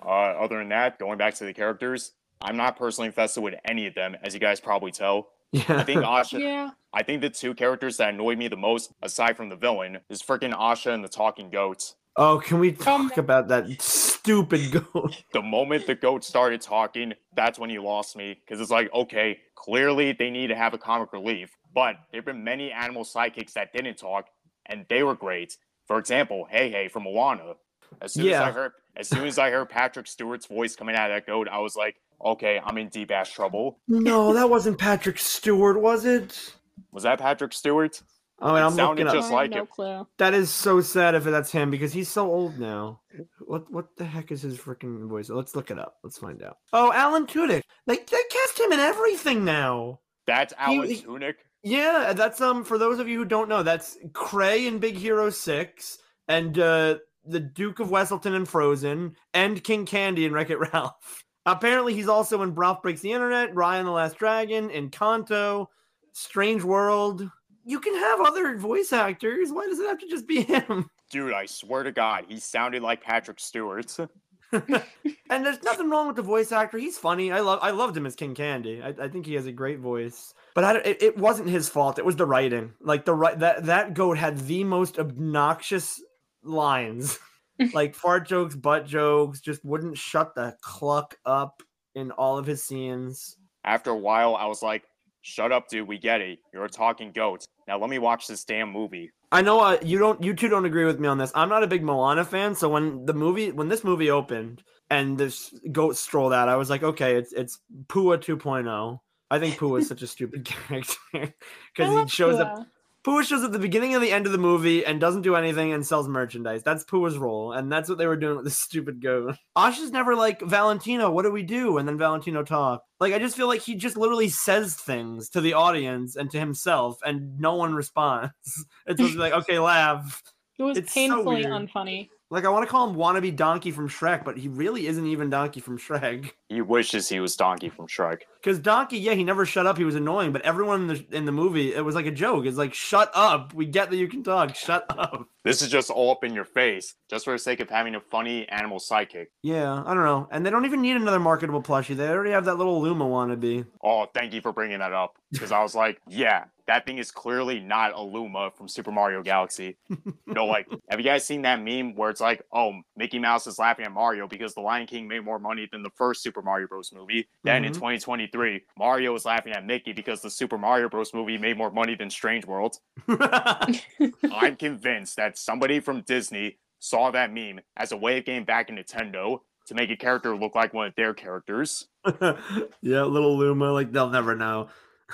Uh, 0.00 0.08
other 0.08 0.58
than 0.58 0.68
that, 0.68 0.98
going 0.98 1.18
back 1.18 1.34
to 1.34 1.44
the 1.44 1.52
characters, 1.52 2.12
I'm 2.40 2.56
not 2.56 2.76
personally 2.76 3.06
infested 3.06 3.42
with 3.42 3.54
any 3.64 3.86
of 3.86 3.94
them, 3.94 4.16
as 4.22 4.32
you 4.32 4.40
guys 4.40 4.60
probably 4.60 4.92
tell. 4.92 5.28
Yeah. 5.52 5.78
I 5.78 5.82
think 5.84 6.02
Asha, 6.02 6.40
Yeah. 6.40 6.70
I 6.92 7.02
think 7.02 7.20
the 7.22 7.30
two 7.30 7.54
characters 7.54 7.96
that 7.98 8.12
annoy 8.14 8.36
me 8.36 8.48
the 8.48 8.56
most, 8.56 8.92
aside 9.02 9.36
from 9.36 9.48
the 9.48 9.56
villain, 9.56 9.98
is 10.10 10.22
freaking 10.22 10.52
Asha 10.54 10.92
and 10.92 11.02
the 11.04 11.08
talking 11.08 11.50
goats. 11.50 11.94
oh, 12.16 12.38
can 12.44 12.58
we 12.58 12.70
Um, 12.70 12.76
talk 12.76 13.16
about 13.16 13.48
that 13.48 13.66
stupid 13.80 14.72
goat? 14.92 15.22
The 15.32 15.40
moment 15.42 15.86
the 15.86 15.94
goat 15.94 16.24
started 16.24 16.60
talking, 16.60 17.14
that's 17.34 17.58
when 17.58 17.70
you 17.70 17.82
lost 17.82 18.16
me. 18.16 18.34
Because 18.44 18.60
it's 18.60 18.70
like, 18.70 18.92
okay, 18.92 19.38
clearly 19.54 20.12
they 20.12 20.28
need 20.30 20.48
to 20.48 20.56
have 20.56 20.74
a 20.74 20.78
comic 20.78 21.12
relief. 21.12 21.56
But 21.72 21.96
there 22.10 22.18
have 22.18 22.24
been 22.26 22.42
many 22.42 22.72
animal 22.72 23.04
sidekicks 23.04 23.52
that 23.52 23.72
didn't 23.72 23.98
talk, 23.98 24.26
and 24.66 24.84
they 24.88 25.02
were 25.02 25.14
great. 25.14 25.56
For 25.86 25.98
example, 25.98 26.48
Heihei 26.52 26.90
from 26.90 27.04
Moana. 27.04 27.54
As 28.02 28.12
soon 28.14 28.24
as 28.26 28.30
Yeah. 28.32 28.42
I 28.44 28.50
heard 28.50 28.72
as 28.96 29.08
soon 29.08 29.26
as 29.28 29.38
I 29.38 29.50
heard 29.50 29.68
Patrick 29.68 30.08
Stewart's 30.08 30.46
voice 30.46 30.74
coming 30.74 30.96
out 30.96 31.10
of 31.10 31.16
that 31.16 31.26
goat, 31.26 31.46
I 31.48 31.58
was 31.60 31.76
like, 31.76 31.94
okay, 32.24 32.60
I'm 32.64 32.78
in 32.78 32.88
deep 32.88 33.10
ass 33.10 33.30
trouble. 33.30 33.78
No, 33.88 34.32
that 34.34 34.50
wasn't 34.50 34.78
Patrick 34.78 35.18
Stewart, 35.18 35.80
was 35.80 36.04
it? 36.04 36.54
Was 36.92 37.02
that 37.04 37.18
Patrick 37.18 37.52
Stewart? 37.52 38.00
Oh, 38.40 38.54
and 38.54 38.64
I'm 38.64 38.72
sounded 38.72 39.04
looking 39.06 39.18
up. 39.18 39.22
just 39.24 39.32
I 39.32 39.34
like 39.34 39.50
no 39.50 39.62
it. 39.64 39.70
clue. 39.70 40.06
That 40.18 40.32
is 40.32 40.48
so 40.50 40.80
sad 40.80 41.16
if 41.16 41.24
that's 41.24 41.50
him 41.50 41.70
because 41.72 41.92
he's 41.92 42.08
so 42.08 42.30
old 42.30 42.56
now. 42.58 43.00
What 43.40 43.70
what 43.72 43.96
the 43.96 44.04
heck 44.04 44.30
is 44.30 44.42
his 44.42 44.56
freaking 44.56 45.08
voice? 45.08 45.28
Let's 45.28 45.56
look 45.56 45.72
it 45.72 45.78
up. 45.78 45.96
Let's 46.04 46.18
find 46.18 46.40
out. 46.44 46.58
Oh, 46.72 46.92
Alan 46.92 47.26
Tudyk. 47.26 47.62
Like 47.88 48.06
they 48.08 48.16
cast 48.30 48.60
him 48.60 48.70
in 48.70 48.78
everything 48.78 49.44
now. 49.44 49.98
That's 50.26 50.54
Alan 50.56 50.86
he- 50.88 51.02
Tunick. 51.02 51.34
Yeah, 51.64 52.12
that's 52.12 52.40
um 52.40 52.62
for 52.64 52.78
those 52.78 53.00
of 53.00 53.08
you 53.08 53.18
who 53.18 53.24
don't 53.24 53.48
know, 53.48 53.64
that's 53.64 53.98
Krei 54.12 54.68
in 54.68 54.78
Big 54.78 54.94
Hero 54.96 55.30
6 55.30 55.98
and 56.28 56.56
uh 56.60 56.98
the 57.24 57.40
Duke 57.40 57.80
of 57.80 57.88
Weselton 57.88 58.36
in 58.36 58.44
Frozen 58.46 59.16
and 59.34 59.64
King 59.64 59.84
Candy 59.84 60.24
in 60.24 60.32
Wreck-It 60.32 60.58
Ralph. 60.72 61.24
Apparently 61.52 61.94
he's 61.94 62.08
also 62.08 62.42
in 62.42 62.54
Ralph 62.54 62.82
Breaks 62.82 63.00
the 63.00 63.12
Internet, 63.12 63.54
Raya 63.54 63.78
and 63.78 63.88
the 63.88 63.92
Last 63.92 64.18
Dragon, 64.18 64.68
Encanto, 64.68 65.66
Strange 66.12 66.62
World. 66.62 67.28
You 67.64 67.80
can 67.80 67.94
have 67.94 68.20
other 68.20 68.56
voice 68.56 68.92
actors. 68.92 69.50
Why 69.50 69.66
does 69.66 69.78
it 69.78 69.86
have 69.86 69.98
to 69.98 70.08
just 70.08 70.26
be 70.26 70.42
him? 70.42 70.90
Dude, 71.10 71.32
I 71.32 71.46
swear 71.46 71.82
to 71.84 71.92
God, 71.92 72.26
he 72.28 72.38
sounded 72.38 72.82
like 72.82 73.02
Patrick 73.02 73.40
Stewart. 73.40 73.96
and 74.52 75.44
there's 75.44 75.62
nothing 75.62 75.90
wrong 75.90 76.06
with 76.06 76.16
the 76.16 76.22
voice 76.22 76.52
actor. 76.52 76.78
He's 76.78 76.96
funny. 76.96 77.30
I 77.30 77.40
love 77.40 77.58
I 77.60 77.70
loved 77.70 77.96
him 77.96 78.06
as 78.06 78.14
King 78.14 78.34
Candy. 78.34 78.82
I, 78.82 78.88
I 78.88 79.08
think 79.08 79.26
he 79.26 79.34
has 79.34 79.46
a 79.46 79.52
great 79.52 79.78
voice. 79.78 80.32
But 80.54 80.64
I, 80.64 80.76
it, 80.78 81.02
it 81.02 81.18
wasn't 81.18 81.50
his 81.50 81.68
fault. 81.68 81.98
It 81.98 82.04
was 82.04 82.16
the 82.16 82.26
writing. 82.26 82.72
Like 82.80 83.04
the 83.04 83.14
right 83.14 83.38
that 83.38 83.66
that 83.66 83.92
goat 83.92 84.16
had 84.16 84.38
the 84.46 84.64
most 84.64 84.98
obnoxious 84.98 86.00
lines, 86.42 87.18
like 87.72 87.94
fart 87.94 88.26
jokes, 88.26 88.54
butt 88.54 88.86
jokes. 88.86 89.40
Just 89.40 89.64
wouldn't 89.64 89.98
shut 89.98 90.34
the 90.34 90.56
cluck 90.62 91.16
up 91.24 91.62
in 91.94 92.10
all 92.12 92.38
of 92.38 92.46
his 92.46 92.62
scenes. 92.62 93.36
After 93.64 93.90
a 93.90 93.96
while, 93.96 94.36
I 94.36 94.46
was 94.46 94.62
like, 94.62 94.84
shut 95.22 95.52
up, 95.52 95.68
dude, 95.68 95.88
we 95.88 95.98
get 95.98 96.20
it. 96.20 96.38
You're 96.52 96.64
a 96.64 96.68
talking 96.68 97.12
goat. 97.12 97.44
Now 97.66 97.78
let 97.78 97.90
me 97.90 97.98
watch 97.98 98.26
this 98.26 98.44
damn 98.44 98.70
movie. 98.70 99.10
I 99.30 99.42
know 99.42 99.60
uh, 99.60 99.78
you 99.82 99.98
don't. 99.98 100.22
You 100.22 100.34
two 100.34 100.48
don't 100.48 100.64
agree 100.64 100.86
with 100.86 100.98
me 100.98 101.08
on 101.08 101.18
this. 101.18 101.30
I'm 101.34 101.50
not 101.50 101.62
a 101.62 101.66
big 101.66 101.82
Moana 101.82 102.24
fan, 102.24 102.54
so 102.54 102.68
when 102.68 103.04
the 103.04 103.12
movie, 103.12 103.52
when 103.52 103.68
this 103.68 103.84
movie 103.84 104.10
opened 104.10 104.62
and 104.88 105.18
this 105.18 105.52
goat 105.70 105.96
strolled 105.96 106.32
out, 106.32 106.48
I 106.48 106.56
was 106.56 106.70
like, 106.70 106.82
okay, 106.82 107.16
it's 107.16 107.32
it's 107.34 107.60
Pua 107.88 108.16
2.0. 108.16 108.98
I 109.30 109.38
think 109.38 109.56
Pua 109.56 109.80
is 109.80 109.88
such 109.88 110.00
a 110.00 110.06
stupid 110.06 110.44
character 110.68 110.96
because 111.12 111.34
he 111.76 111.84
love 111.84 112.10
shows 112.10 112.40
up. 112.40 112.66
Pua. 113.04 113.18
Pua 113.18 113.24
shows 113.24 113.42
at 113.44 113.52
the 113.52 113.58
beginning 113.58 113.94
and 113.94 114.02
the 114.02 114.12
end 114.12 114.26
of 114.26 114.32
the 114.32 114.38
movie 114.38 114.84
and 114.84 115.00
doesn't 115.00 115.22
do 115.22 115.34
anything 115.36 115.72
and 115.72 115.86
sells 115.86 116.08
merchandise. 116.08 116.62
That's 116.62 116.84
Pua's 116.84 117.16
role, 117.18 117.52
and 117.52 117.70
that's 117.70 117.88
what 117.88 117.98
they 117.98 118.06
were 118.06 118.16
doing 118.16 118.36
with 118.36 118.44
this 118.44 118.58
stupid 118.58 119.00
goat. 119.02 119.36
Asha's 119.56 119.90
never 119.90 120.14
like 120.14 120.40
Valentino. 120.42 121.10
What 121.10 121.22
do 121.22 121.30
we 121.30 121.42
do? 121.42 121.78
And 121.78 121.88
then 121.88 121.98
Valentino 121.98 122.42
talk. 122.42 122.82
Like 123.00 123.14
I 123.14 123.18
just 123.18 123.36
feel 123.36 123.46
like 123.48 123.60
he 123.62 123.74
just 123.74 123.96
literally 123.96 124.28
says 124.28 124.74
things 124.74 125.28
to 125.30 125.40
the 125.40 125.54
audience 125.54 126.16
and 126.16 126.30
to 126.32 126.38
himself, 126.38 126.98
and 127.04 127.38
no 127.38 127.54
one 127.54 127.74
responds. 127.74 128.32
It's 128.86 129.14
like, 129.14 129.32
okay, 129.32 129.58
laugh. 129.58 130.22
It 130.58 130.62
was 130.64 130.78
It's 130.78 130.92
painfully 130.92 131.36
weird. 131.42 131.46
unfunny. 131.46 132.08
Like 132.30 132.44
I 132.44 132.50
want 132.50 132.66
to 132.66 132.70
call 132.70 132.88
him 132.88 132.96
wannabe 132.96 133.34
Donkey 133.34 133.70
from 133.70 133.88
Shrek, 133.88 134.22
but 134.24 134.36
he 134.36 134.48
really 134.48 134.86
isn't 134.86 135.06
even 135.06 135.30
Donkey 135.30 135.60
from 135.60 135.78
Shrek. 135.78 136.30
He 136.50 136.62
wishes 136.62 137.10
he 137.10 137.20
was 137.20 137.36
Donkey 137.36 137.68
from 137.68 137.88
Shrek. 137.88 138.20
Because 138.42 138.58
Donkey, 138.58 138.96
yeah, 138.98 139.12
he 139.12 139.22
never 139.22 139.44
shut 139.44 139.66
up. 139.66 139.76
He 139.76 139.84
was 139.84 139.94
annoying, 139.94 140.32
but 140.32 140.40
everyone 140.42 140.80
in 140.80 140.86
the 140.86 141.06
in 141.12 141.24
the 141.26 141.32
movie, 141.32 141.74
it 141.74 141.84
was 141.84 141.94
like 141.94 142.06
a 142.06 142.10
joke. 142.10 142.46
It's 142.46 142.56
like, 142.56 142.72
shut 142.72 143.10
up. 143.14 143.52
We 143.52 143.66
get 143.66 143.90
that 143.90 143.96
you 143.98 144.08
can 144.08 144.22
talk. 144.22 144.54
Shut 144.54 144.86
up. 144.88 145.28
This 145.44 145.62
is 145.62 145.70
just 145.70 145.88
all 145.88 146.10
up 146.10 146.24
in 146.24 146.34
your 146.34 146.44
face, 146.44 146.94
just 147.08 147.24
for 147.24 147.32
the 147.32 147.38
sake 147.38 147.60
of 147.60 147.70
having 147.70 147.94
a 147.94 148.00
funny 148.00 148.46
animal 148.50 148.78
sidekick. 148.78 149.28
Yeah, 149.42 149.82
I 149.86 149.94
don't 149.94 150.04
know. 150.04 150.28
And 150.30 150.44
they 150.44 150.50
don't 150.50 150.66
even 150.66 150.82
need 150.82 150.96
another 150.96 151.20
marketable 151.20 151.62
plushie. 151.62 151.96
They 151.96 152.06
already 152.06 152.32
have 152.32 152.44
that 152.44 152.56
little 152.56 152.82
Luma 152.82 153.06
wannabe. 153.06 153.64
Oh, 153.82 154.06
thank 154.12 154.34
you 154.34 154.42
for 154.42 154.52
bringing 154.52 154.80
that 154.80 154.92
up. 154.92 155.16
Because 155.32 155.50
I 155.50 155.62
was 155.62 155.74
like, 155.74 156.02
yeah, 156.06 156.44
that 156.68 156.86
thing 156.86 156.98
is 156.98 157.10
clearly 157.10 157.58
not 157.58 157.92
a 157.94 158.00
Luma 158.00 158.50
from 158.56 158.68
Super 158.68 158.92
Mario 158.92 159.22
Galaxy. 159.22 159.76
You 160.28 160.34
know, 160.34 160.44
like, 160.44 160.68
have 160.90 161.00
you 161.00 161.04
guys 161.04 161.24
seen 161.24 161.40
that 161.42 161.62
meme 161.62 161.94
where 161.94 162.10
it's 162.10 162.20
like, 162.20 162.42
oh, 162.52 162.74
Mickey 162.96 163.18
Mouse 163.18 163.46
is 163.46 163.58
laughing 163.58 163.86
at 163.86 163.92
Mario 163.92 164.28
because 164.28 164.52
The 164.54 164.60
Lion 164.60 164.86
King 164.86 165.08
made 165.08 165.24
more 165.24 165.38
money 165.38 165.66
than 165.72 165.82
the 165.82 165.88
first 165.96 166.22
Super 166.22 166.42
Mario 166.42 166.66
Bros. 166.68 166.92
movie? 166.92 167.26
Then 167.44 167.64
in 167.64 167.72
Mhm. 167.72 167.76
2023, 167.76 168.60
Mario 168.78 169.14
is 169.14 169.24
laughing 169.24 169.54
at 169.54 169.64
Mickey 169.64 169.94
because 169.94 170.20
the 170.20 170.28
Super 170.28 170.58
Mario 170.58 170.90
Bros. 170.90 171.14
movie 171.14 171.38
made 171.38 171.56
more 171.56 171.70
money 171.70 171.94
than 171.94 172.10
Strange 172.10 172.44
World. 172.44 172.76
I'm 173.08 174.56
convinced 174.56 175.16
that 175.16 175.38
somebody 175.38 175.80
from 175.80 176.02
Disney 176.02 176.58
saw 176.78 177.10
that 177.10 177.32
meme 177.32 177.60
as 177.76 177.92
a 177.92 177.96
way 177.96 178.18
of 178.18 178.24
getting 178.26 178.44
back 178.44 178.70
at 178.70 178.76
Nintendo 178.76 179.40
to 179.66 179.74
make 179.74 179.90
a 179.90 179.96
character 179.96 180.36
look 180.36 180.54
like 180.54 180.72
one 180.74 180.86
of 180.88 180.94
their 180.94 181.14
characters. 181.14 181.88
yeah, 182.20 183.02
little 183.02 183.36
Luma. 183.38 183.72
Like 183.72 183.92
they'll 183.92 184.10
never 184.10 184.34
know. 184.36 184.68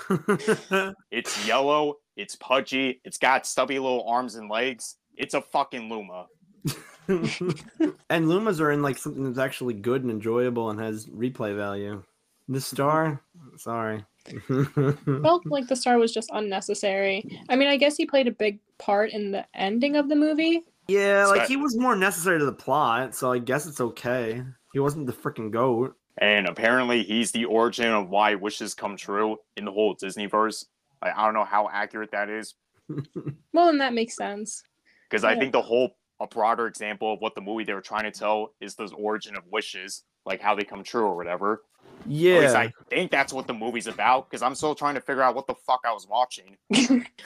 It's 1.11 1.47
yellow, 1.47 1.97
it's 2.15 2.35
pudgy, 2.35 3.01
it's 3.03 3.17
got 3.17 3.45
stubby 3.45 3.79
little 3.79 4.05
arms 4.07 4.35
and 4.35 4.49
legs. 4.49 4.97
It's 5.15 5.33
a 5.33 5.41
fucking 5.41 5.89
Luma. 5.89 6.27
and 7.07 8.27
Lumas 8.27 8.59
are 8.59 8.71
in 8.71 8.81
like 8.81 8.97
something 8.97 9.23
that's 9.23 9.37
actually 9.37 9.75
good 9.75 10.01
and 10.01 10.11
enjoyable 10.11 10.69
and 10.69 10.79
has 10.79 11.07
replay 11.07 11.55
value. 11.55 12.03
The 12.47 12.61
star, 12.61 13.21
sorry. 13.57 14.05
Felt 14.47 15.45
like 15.45 15.67
the 15.67 15.75
star 15.75 15.97
was 15.97 16.11
just 16.11 16.29
unnecessary. 16.33 17.41
I 17.49 17.55
mean, 17.55 17.67
I 17.67 17.77
guess 17.77 17.95
he 17.95 18.05
played 18.05 18.27
a 18.27 18.31
big 18.31 18.59
part 18.77 19.11
in 19.11 19.31
the 19.31 19.45
ending 19.53 19.95
of 19.95 20.09
the 20.09 20.15
movie. 20.15 20.63
yeah, 20.87 21.25
like 21.27 21.47
he 21.47 21.57
was 21.57 21.77
more 21.77 21.95
necessary 21.95 22.39
to 22.39 22.45
the 22.45 22.53
plot, 22.53 23.15
so 23.15 23.31
I 23.31 23.39
guess 23.39 23.65
it's 23.65 23.81
okay. 23.81 24.43
He 24.73 24.79
wasn't 24.79 25.07
the 25.07 25.13
freaking 25.13 25.51
goat. 25.51 25.95
And 26.17 26.47
apparently 26.47 27.03
he's 27.03 27.31
the 27.31 27.45
origin 27.45 27.91
of 27.91 28.09
why 28.09 28.35
wishes 28.35 28.73
come 28.73 28.95
true 28.95 29.37
in 29.57 29.65
the 29.65 29.71
whole 29.71 29.93
Disney 29.93 30.27
verse. 30.27 30.65
I, 31.01 31.11
I 31.11 31.25
don't 31.25 31.33
know 31.33 31.43
how 31.43 31.69
accurate 31.69 32.11
that 32.11 32.29
is, 32.29 32.55
Well, 33.53 33.67
then 33.67 33.77
that 33.79 33.93
makes 33.93 34.15
sense. 34.15 34.63
because 35.09 35.23
I 35.23 35.37
think 35.37 35.51
the 35.51 35.61
whole 35.61 35.95
a 36.21 36.27
broader 36.27 36.67
example 36.67 37.13
of 37.13 37.19
what 37.19 37.35
the 37.35 37.41
movie 37.41 37.65
they 37.65 37.73
were 37.73 37.81
trying 37.81 38.03
to 38.03 38.11
tell 38.11 38.53
is 38.61 38.75
the 38.75 38.85
origin 38.97 39.35
of 39.35 39.43
wishes, 39.51 40.03
like 40.25 40.39
how 40.39 40.55
they 40.55 40.63
come 40.63 40.83
true 40.83 41.03
or 41.03 41.15
whatever. 41.15 41.63
At 42.01 42.07
least 42.07 42.53
Yeah, 42.53 42.57
I 42.57 42.71
think 42.89 43.11
that's 43.11 43.33
what 43.33 43.47
the 43.47 43.53
movie's 43.53 43.87
about, 43.87 44.29
because 44.29 44.41
I'm 44.41 44.55
still 44.55 44.75
trying 44.75 44.95
to 44.95 45.01
figure 45.01 45.21
out 45.21 45.35
what 45.35 45.47
the 45.47 45.55
fuck 45.55 45.81
I 45.85 45.91
was 45.91 46.07
watching. 46.07 46.55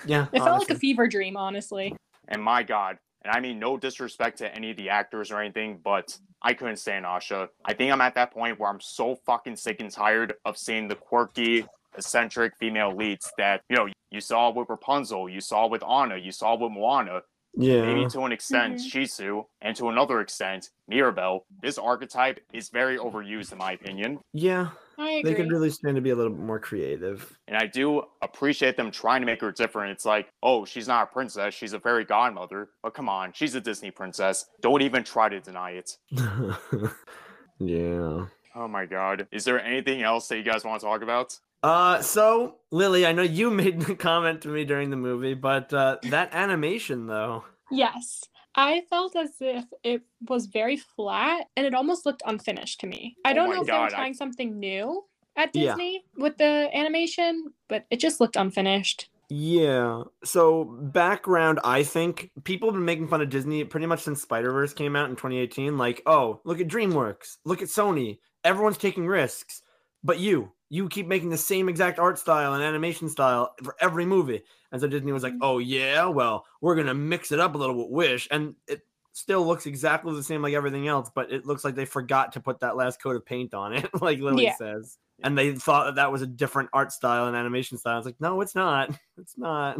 yeah. 0.05 0.25
It 0.33 0.39
felt 0.39 0.59
like 0.59 0.69
a 0.71 0.79
fever 0.79 1.07
dream, 1.07 1.37
honestly. 1.37 1.95
And 2.27 2.43
my 2.43 2.63
God, 2.63 2.97
and 3.23 3.33
I 3.33 3.39
mean 3.39 3.59
no 3.59 3.77
disrespect 3.77 4.37
to 4.39 4.55
any 4.55 4.71
of 4.71 4.77
the 4.77 4.89
actors 4.89 5.31
or 5.31 5.39
anything, 5.39 5.79
but 5.83 6.17
I 6.41 6.53
couldn't 6.53 6.77
stand 6.77 7.05
Asha. 7.05 7.49
I 7.65 7.73
think 7.73 7.91
I'm 7.91 8.01
at 8.01 8.15
that 8.15 8.31
point 8.31 8.59
where 8.59 8.69
I'm 8.69 8.79
so 8.79 9.15
fucking 9.25 9.57
sick 9.57 9.81
and 9.81 9.91
tired 9.91 10.35
of 10.45 10.57
seeing 10.57 10.87
the 10.87 10.95
quirky, 10.95 11.65
eccentric 11.97 12.53
female 12.57 12.95
leads 12.95 13.31
that, 13.37 13.61
you 13.69 13.75
know, 13.75 13.87
you 14.11 14.21
saw 14.21 14.51
with 14.51 14.69
Rapunzel, 14.69 15.29
you 15.29 15.41
saw 15.41 15.67
with 15.67 15.83
Anna, 15.83 16.17
you 16.17 16.31
saw 16.31 16.55
with 16.55 16.71
Moana, 16.71 17.21
yeah. 17.55 17.85
maybe 17.85 18.09
to 18.09 18.21
an 18.21 18.31
extent 18.31 18.75
mm-hmm. 18.75 18.99
Sisu, 18.99 19.45
and 19.61 19.75
to 19.75 19.89
another 19.89 20.21
extent 20.21 20.69
Mirabel. 20.87 21.45
This 21.61 21.77
archetype 21.77 22.39
is 22.53 22.69
very 22.69 22.97
overused 22.97 23.51
in 23.51 23.57
my 23.57 23.73
opinion. 23.73 24.19
Yeah, 24.33 24.69
I 24.97 25.11
agree. 25.11 25.31
they 25.31 25.35
could 25.35 25.51
really 25.51 25.69
stand 25.69 25.95
to 25.95 26.01
be 26.01 26.09
a 26.09 26.15
little 26.15 26.31
bit 26.31 26.43
more 26.43 26.59
creative. 26.59 27.37
And 27.47 27.55
I 27.55 27.67
do 27.67 28.03
appreciate 28.21 28.75
them 28.75 28.91
trying 28.91 29.21
to 29.21 29.25
make 29.25 29.41
her 29.41 29.51
different. 29.51 29.91
It's 29.91 30.05
like, 30.05 30.27
oh, 30.43 30.65
she's 30.65 30.87
not 30.87 31.03
a 31.03 31.07
princess, 31.07 31.53
she's 31.53 31.73
a 31.73 31.79
fairy 31.79 32.05
godmother. 32.05 32.69
But 32.83 32.93
come 32.93 33.07
on, 33.07 33.33
she's 33.33 33.55
a 33.55 33.61
Disney 33.61 33.91
princess. 33.91 34.45
Don't 34.61 34.81
even 34.81 35.03
try 35.03 35.29
to 35.29 35.39
deny 35.39 35.71
it. 35.71 35.97
yeah. 37.59 38.25
Oh 38.55 38.67
my 38.67 38.85
god. 38.85 39.27
Is 39.31 39.43
there 39.43 39.63
anything 39.63 40.01
else 40.01 40.27
that 40.27 40.37
you 40.37 40.43
guys 40.43 40.65
want 40.65 40.81
to 40.81 40.85
talk 40.85 41.01
about? 41.01 41.37
Uh, 41.61 42.01
so 42.01 42.55
Lily, 42.71 43.05
I 43.05 43.11
know 43.11 43.21
you 43.21 43.49
made 43.61 43.81
the 43.81 43.95
comment 43.95 44.41
to 44.43 44.47
me 44.49 44.63
during 44.65 44.89
the 44.89 44.95
movie, 44.97 45.33
but 45.33 45.73
uh, 45.73 45.97
that 46.03 46.33
animation 46.33 47.07
though, 47.07 47.43
Yes. 47.71 48.23
I 48.55 48.81
felt 48.89 49.15
as 49.15 49.35
if 49.39 49.63
it 49.83 50.01
was 50.27 50.47
very 50.47 50.75
flat 50.77 51.45
and 51.55 51.65
it 51.67 51.75
almost 51.75 52.05
looked 52.05 52.23
unfinished 52.25 52.79
to 52.81 52.87
me. 52.87 53.15
I 53.23 53.31
Oh 53.31 53.35
don't 53.35 53.49
my 53.49 53.55
know 53.55 53.61
if 53.61 53.67
they 53.67 53.71
God, 53.73 53.81
were 53.81 53.87
I- 53.95 53.99
trying 53.99 54.13
something 54.15 54.59
new 54.59 55.05
at 55.35 55.55
Yeah. 55.55 55.67
Disney 55.75 56.03
with 56.17 56.37
the 56.37 56.69
animation, 56.73 57.53
but 57.67 57.85
it 57.91 57.99
just 57.99 58.19
looked 58.19 58.35
unfinished. 58.35 59.09
yeah. 59.29 60.01
So 60.23 60.63
background, 60.81 61.59
I 61.63 61.83
think 61.83 62.31
people 62.43 62.69
have 62.69 62.73
been 62.75 62.85
making 62.85 63.07
fun 63.07 63.21
of 63.21 63.29
Disney 63.29 63.63
pretty 63.63 63.85
much 63.85 64.01
since 64.01 64.21
Spider 64.21 64.51
Verse 64.51 64.73
came 64.73 64.95
out 64.95 65.09
in 65.09 65.15
2018. 65.15 65.77
Like, 65.77 66.01
oh, 66.07 66.41
look 66.43 66.59
at 66.59 66.67
DreamWorks, 66.67 67.37
look 67.45 67.61
at 67.61 67.67
Sony. 67.67 68.17
Everyone's 68.43 68.77
taking 68.79 69.05
risks, 69.05 69.61
but 70.03 70.19
you, 70.19 70.51
you 70.69 70.87
keep 70.87 71.07
making 71.07 71.29
the 71.29 71.37
same 71.37 71.67
exact 71.69 71.99
art 71.99 72.19
style 72.19 72.53
and 72.53 72.63
animation 72.63 73.09
style 73.09 73.55
for 73.63 73.75
every 73.79 74.05
movie. 74.05 74.41
And 74.71 74.79
so 74.79 74.87
Disney 74.87 75.11
was 75.11 75.23
like, 75.23 75.33
mm-hmm. 75.33 75.43
oh 75.43 75.57
yeah, 75.57 76.05
well, 76.05 76.45
we're 76.61 76.75
gonna 76.75 76.93
mix 76.93 77.31
it 77.31 77.39
up 77.39 77.55
a 77.55 77.57
little 77.57 77.75
with 77.75 77.89
Wish, 77.89 78.27
and 78.31 78.55
it 78.67 78.81
still 79.13 79.45
looks 79.45 79.65
exactly 79.65 80.13
the 80.15 80.23
same 80.23 80.41
like 80.41 80.53
everything 80.53 80.87
else, 80.87 81.09
but 81.13 81.31
it 81.31 81.45
looks 81.45 81.63
like 81.63 81.75
they 81.75 81.85
forgot 81.85 82.31
to 82.33 82.39
put 82.39 82.59
that 82.59 82.75
last 82.77 83.01
coat 83.01 83.15
of 83.15 83.25
paint 83.25 83.53
on 83.53 83.73
it, 83.73 83.89
like 84.01 84.19
Lily 84.19 84.45
Yeah. 84.45 84.55
says. 84.55 84.97
And 85.21 85.37
they 85.37 85.53
thought 85.53 85.85
that 85.85 85.95
that 85.95 86.11
was 86.11 86.21
a 86.21 86.27
different 86.27 86.69
art 86.71 86.93
style 86.93 87.27
and 87.27 87.35
animation 87.35 87.77
style. 87.77 87.97
It's 87.97 88.05
like, 88.05 88.21
no, 88.21 88.39
it's 88.41 88.55
not. 88.55 88.89
It's 89.17 89.37
not. 89.37 89.79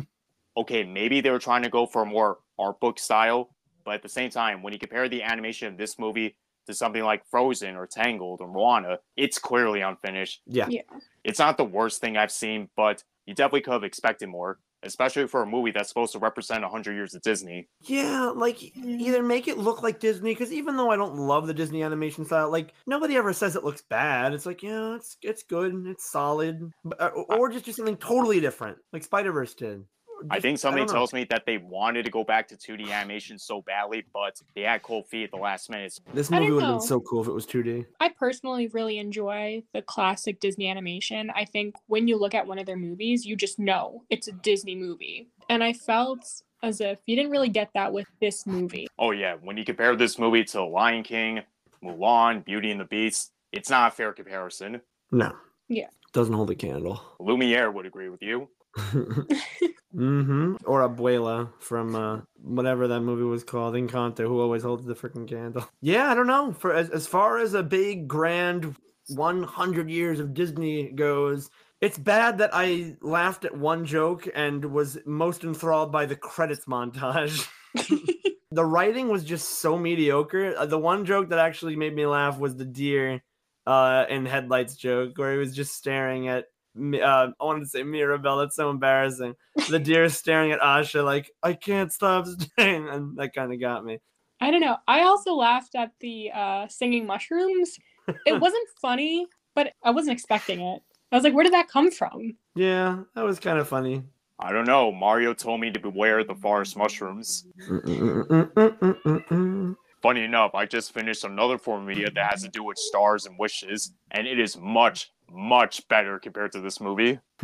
Okay, 0.57 0.83
maybe 0.83 1.21
they 1.21 1.29
were 1.29 1.39
trying 1.39 1.63
to 1.63 1.69
go 1.69 1.85
for 1.85 2.01
a 2.01 2.05
more 2.05 2.39
art 2.57 2.81
book 2.81 2.99
style, 2.99 3.55
but 3.85 3.93
at 3.93 4.01
the 4.01 4.09
same 4.09 4.29
time, 4.29 4.61
when 4.61 4.73
you 4.73 4.79
compare 4.79 5.07
the 5.07 5.23
animation 5.23 5.69
of 5.69 5.77
this 5.77 5.97
movie 5.97 6.35
to 6.67 6.73
something 6.73 7.03
like 7.03 7.23
Frozen 7.31 7.75
or 7.75 7.87
Tangled 7.87 8.41
or 8.41 8.47
Moana, 8.47 8.99
it's 9.17 9.39
clearly 9.39 9.81
unfinished. 9.81 10.41
Yeah. 10.45 10.67
Yeah. 10.69 10.81
It's 11.23 11.39
not 11.39 11.57
the 11.57 11.65
worst 11.65 12.01
thing 12.01 12.17
I've 12.17 12.31
seen, 12.31 12.69
but 12.75 13.03
you 13.25 13.33
definitely 13.33 13.61
could 13.61 13.73
have 13.73 13.83
expected 13.83 14.29
more. 14.29 14.59
especially 14.83 15.27
for 15.27 15.41
a 15.41 15.45
movie 15.45 15.71
that's 15.71 15.89
supposed 15.89 16.13
to 16.13 16.19
represent 16.19 16.61
100 16.63 16.93
years 16.93 17.13
of 17.13 17.21
Disney. 17.21 17.67
Yeah, 17.81 18.31
like 18.33 18.63
e- 18.63 18.71
either 18.77 19.21
make 19.21 19.49
it 19.49 19.57
look 19.57 19.83
like 19.83 19.99
Disney, 19.99 20.31
because 20.31 20.53
even 20.53 20.77
though 20.77 20.89
I 20.89 20.95
don't 20.95 21.15
love 21.17 21.47
the 21.47 21.53
Disney 21.53 21.83
animation 21.83 22.23
style, 22.23 22.49
like 22.49 22.73
nobody 22.87 23.17
ever 23.17 23.33
says 23.33 23.57
it 23.57 23.65
looks 23.65 23.81
bad. 23.89 24.33
It's 24.33 24.45
like, 24.45 24.63
yeah, 24.63 24.95
it's 24.95 25.17
it's 25.21 25.43
good, 25.43 25.85
it's 25.85 26.09
solid, 26.09 26.71
but, 26.85 27.01
uh, 27.01 27.09
or 27.09 27.49
just 27.49 27.65
do 27.65 27.73
something 27.73 27.97
totally 27.97 28.39
different, 28.39 28.77
like 28.93 29.03
Spider 29.03 29.33
Verse 29.33 29.53
did. 29.53 29.83
I 30.29 30.39
think 30.39 30.59
somebody 30.59 30.85
don't 30.85 30.93
tells 30.93 31.13
me 31.13 31.25
that 31.29 31.45
they 31.45 31.57
wanted 31.57 32.03
to 32.05 32.11
go 32.11 32.23
back 32.23 32.47
to 32.49 32.55
2D 32.55 32.91
animation 32.91 33.37
so 33.37 33.61
badly, 33.61 34.05
but 34.13 34.39
they 34.55 34.61
had 34.61 34.81
cold 34.81 35.07
feet 35.07 35.25
at 35.25 35.31
the 35.31 35.37
last 35.37 35.69
minute. 35.69 35.99
this 36.13 36.29
movie 36.29 36.51
would 36.51 36.63
have 36.63 36.73
been 36.73 36.81
so 36.81 36.99
cool 36.99 37.21
if 37.21 37.27
it 37.27 37.33
was 37.33 37.45
2D. 37.45 37.85
I 37.99 38.09
personally 38.09 38.67
really 38.67 38.97
enjoy 38.97 39.63
the 39.73 39.81
classic 39.81 40.39
Disney 40.39 40.69
animation. 40.69 41.31
I 41.35 41.45
think 41.45 41.75
when 41.87 42.07
you 42.07 42.17
look 42.17 42.33
at 42.33 42.45
one 42.45 42.59
of 42.59 42.65
their 42.65 42.77
movies, 42.77 43.25
you 43.25 43.35
just 43.35 43.59
know 43.59 44.03
it's 44.09 44.27
a 44.27 44.31
Disney 44.31 44.75
movie. 44.75 45.29
And 45.49 45.63
I 45.63 45.73
felt 45.73 46.43
as 46.61 46.81
if 46.81 46.99
you 47.05 47.15
didn't 47.15 47.31
really 47.31 47.49
get 47.49 47.69
that 47.73 47.93
with 47.93 48.07
this 48.19 48.45
movie. 48.45 48.87
Oh 48.97 49.11
yeah, 49.11 49.35
when 49.41 49.57
you 49.57 49.65
compare 49.65 49.95
this 49.95 50.19
movie 50.19 50.43
to 50.45 50.63
Lion 50.63 51.03
King, 51.03 51.41
Mulan, 51.83 52.43
Beauty 52.43 52.71
and 52.71 52.79
the 52.79 52.85
Beast, 52.85 53.31
it's 53.51 53.69
not 53.69 53.93
a 53.93 53.95
fair 53.95 54.13
comparison. 54.13 54.81
No. 55.11 55.33
Yeah. 55.67 55.87
Doesn't 56.11 56.33
hold 56.33 56.49
a 56.49 56.55
candle. 56.55 57.01
Lumiere 57.19 57.71
would 57.71 57.85
agree 57.85 58.09
with 58.09 58.21
you. 58.21 58.49
mm-hmm. 58.77 60.55
Or 60.65 60.87
Abuela 60.87 61.51
from 61.59 61.95
uh, 61.95 62.21
whatever 62.41 62.87
that 62.87 63.01
movie 63.01 63.23
was 63.23 63.43
called, 63.43 63.75
Encanto, 63.75 64.27
who 64.27 64.39
always 64.39 64.63
holds 64.63 64.85
the 64.85 64.95
freaking 64.95 65.27
candle. 65.27 65.67
Yeah, 65.81 66.09
I 66.11 66.15
don't 66.15 66.27
know. 66.27 66.53
For 66.53 66.73
as, 66.73 66.89
as 66.89 67.07
far 67.07 67.39
as 67.39 67.53
a 67.53 67.63
big, 67.63 68.07
grand 68.07 68.75
100 69.07 69.89
years 69.89 70.19
of 70.19 70.33
Disney 70.33 70.91
goes, 70.91 71.49
it's 71.81 71.97
bad 71.97 72.39
that 72.39 72.51
I 72.53 72.97
laughed 73.01 73.45
at 73.45 73.57
one 73.57 73.85
joke 73.85 74.27
and 74.35 74.65
was 74.65 74.97
most 75.05 75.43
enthralled 75.43 75.91
by 75.91 76.05
the 76.05 76.15
credits 76.15 76.65
montage. 76.65 77.47
the 78.51 78.65
writing 78.65 79.09
was 79.09 79.23
just 79.23 79.59
so 79.59 79.77
mediocre. 79.77 80.55
Uh, 80.57 80.65
The 80.65 80.77
one 80.77 81.05
joke 81.05 81.29
that 81.29 81.39
actually 81.39 81.75
made 81.75 81.95
me 81.95 82.05
laugh 82.05 82.37
was 82.37 82.55
the 82.55 82.65
deer 82.65 83.21
uh, 83.65 84.05
in 84.09 84.25
headlights 84.25 84.75
joke, 84.75 85.17
where 85.17 85.33
he 85.33 85.37
was 85.37 85.55
just 85.55 85.75
staring 85.75 86.27
at. 86.27 86.45
Mi- 86.75 87.01
Uh, 87.01 87.29
I 87.39 87.43
wanted 87.43 87.61
to 87.61 87.69
say 87.69 87.83
Mirabel. 87.83 88.37
That's 88.37 88.55
so 88.55 88.69
embarrassing. 88.69 89.35
The 89.69 89.79
deer 89.89 90.05
is 90.05 90.17
staring 90.17 90.51
at 90.51 90.59
Asha 90.59 91.03
like 91.03 91.31
I 91.43 91.53
can't 91.53 91.91
stop 91.91 92.25
staring, 92.27 92.87
and 92.89 93.17
that 93.17 93.33
kind 93.33 93.53
of 93.53 93.59
got 93.59 93.85
me. 93.85 93.99
I 94.41 94.51
don't 94.51 94.61
know. 94.61 94.77
I 94.87 95.01
also 95.01 95.33
laughed 95.33 95.75
at 95.75 95.91
the 95.99 96.31
uh, 96.33 96.67
singing 96.69 97.05
mushrooms. 97.05 97.77
It 98.25 98.33
wasn't 98.39 98.67
funny, 98.81 99.27
but 99.55 99.73
I 99.83 99.91
wasn't 99.91 100.13
expecting 100.13 100.61
it. 100.61 100.81
I 101.11 101.15
was 101.15 101.23
like, 101.23 101.33
where 101.33 101.43
did 101.43 101.53
that 101.53 101.67
come 101.67 101.91
from? 101.91 102.33
Yeah, 102.55 102.99
that 103.15 103.25
was 103.25 103.39
kind 103.39 103.59
of 103.59 103.67
funny. 103.67 104.03
I 104.39 104.53
don't 104.53 104.65
know. 104.67 104.91
Mario 104.91 105.33
told 105.33 105.59
me 105.59 105.71
to 105.71 105.79
beware 105.79 106.23
the 106.23 106.35
forest 106.35 106.77
mushrooms. 106.77 107.45
Funny 110.01 110.23
enough, 110.23 110.55
I 110.55 110.65
just 110.65 110.93
finished 110.93 111.25
another 111.25 111.57
form 111.57 111.81
of 111.81 111.87
media 111.87 112.09
that 112.09 112.31
has 112.31 112.43
to 112.43 112.49
do 112.49 112.63
with 112.63 112.77
stars 112.77 113.25
and 113.25 113.37
wishes, 113.37 113.91
and 114.11 114.25
it 114.27 114.39
is 114.39 114.57
much, 114.57 115.11
much 115.31 115.87
better 115.87 116.19
compared 116.19 116.51
to 116.53 116.61
this 116.61 116.79
movie. 116.79 117.19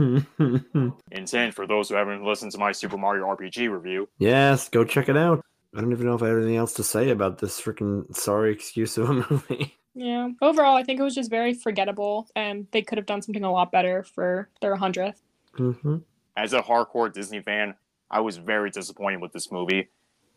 Intent 1.12 1.54
for 1.54 1.67
those 1.67 1.89
who 1.89 1.95
haven't 1.95 2.24
listened 2.24 2.52
to 2.54 2.58
my 2.58 2.71
Super 2.71 2.98
Mario 2.98 3.26
RPG 3.26 3.69
review. 3.71 4.08
yes, 4.17 4.69
go 4.69 4.84
check 4.84 5.10
it 5.10 5.17
out. 5.17 5.41
I 5.76 5.82
don't 5.82 5.91
even 5.91 6.06
know 6.06 6.15
if 6.15 6.24
I 6.24 6.28
have 6.30 6.38
anything 6.38 6.56
else 6.56 6.74
to 6.76 6.84
say 6.84 7.10
about 7.10 7.39
this 7.39 7.60
freaking 7.60 8.15
sorry 8.15 8.54
excuse 8.54 8.98
of 8.98 9.10
a 9.10 9.13
movie. 9.30 9.76
Yeah. 9.93 10.30
Overall, 10.41 10.76
I 10.76 10.84
think 10.84 11.00
it 11.00 11.04
was 11.04 11.15
just 11.15 11.30
very 11.30 11.54
forgettable, 11.54 12.28
and 12.36 12.67
they 12.71 12.82
could 12.82 12.98
have 12.98 13.06
done 13.08 13.21
something 13.21 13.43
a 13.43 13.52
lot 13.52 13.71
better 13.71 14.04
for 14.04 14.50
their 14.62 14.76
100th. 14.76 15.15
hmm 15.56 15.98
As 16.38 16.54
a 16.54 16.62
hardcore 16.62 17.12
Disney 17.12 17.41
fan, 17.41 17.76
I 18.10 18.21
was 18.21 18.38
very 18.38 18.69
disappointed 18.69 19.21
with 19.21 19.34
this 19.34 19.52
movie. 19.52 19.89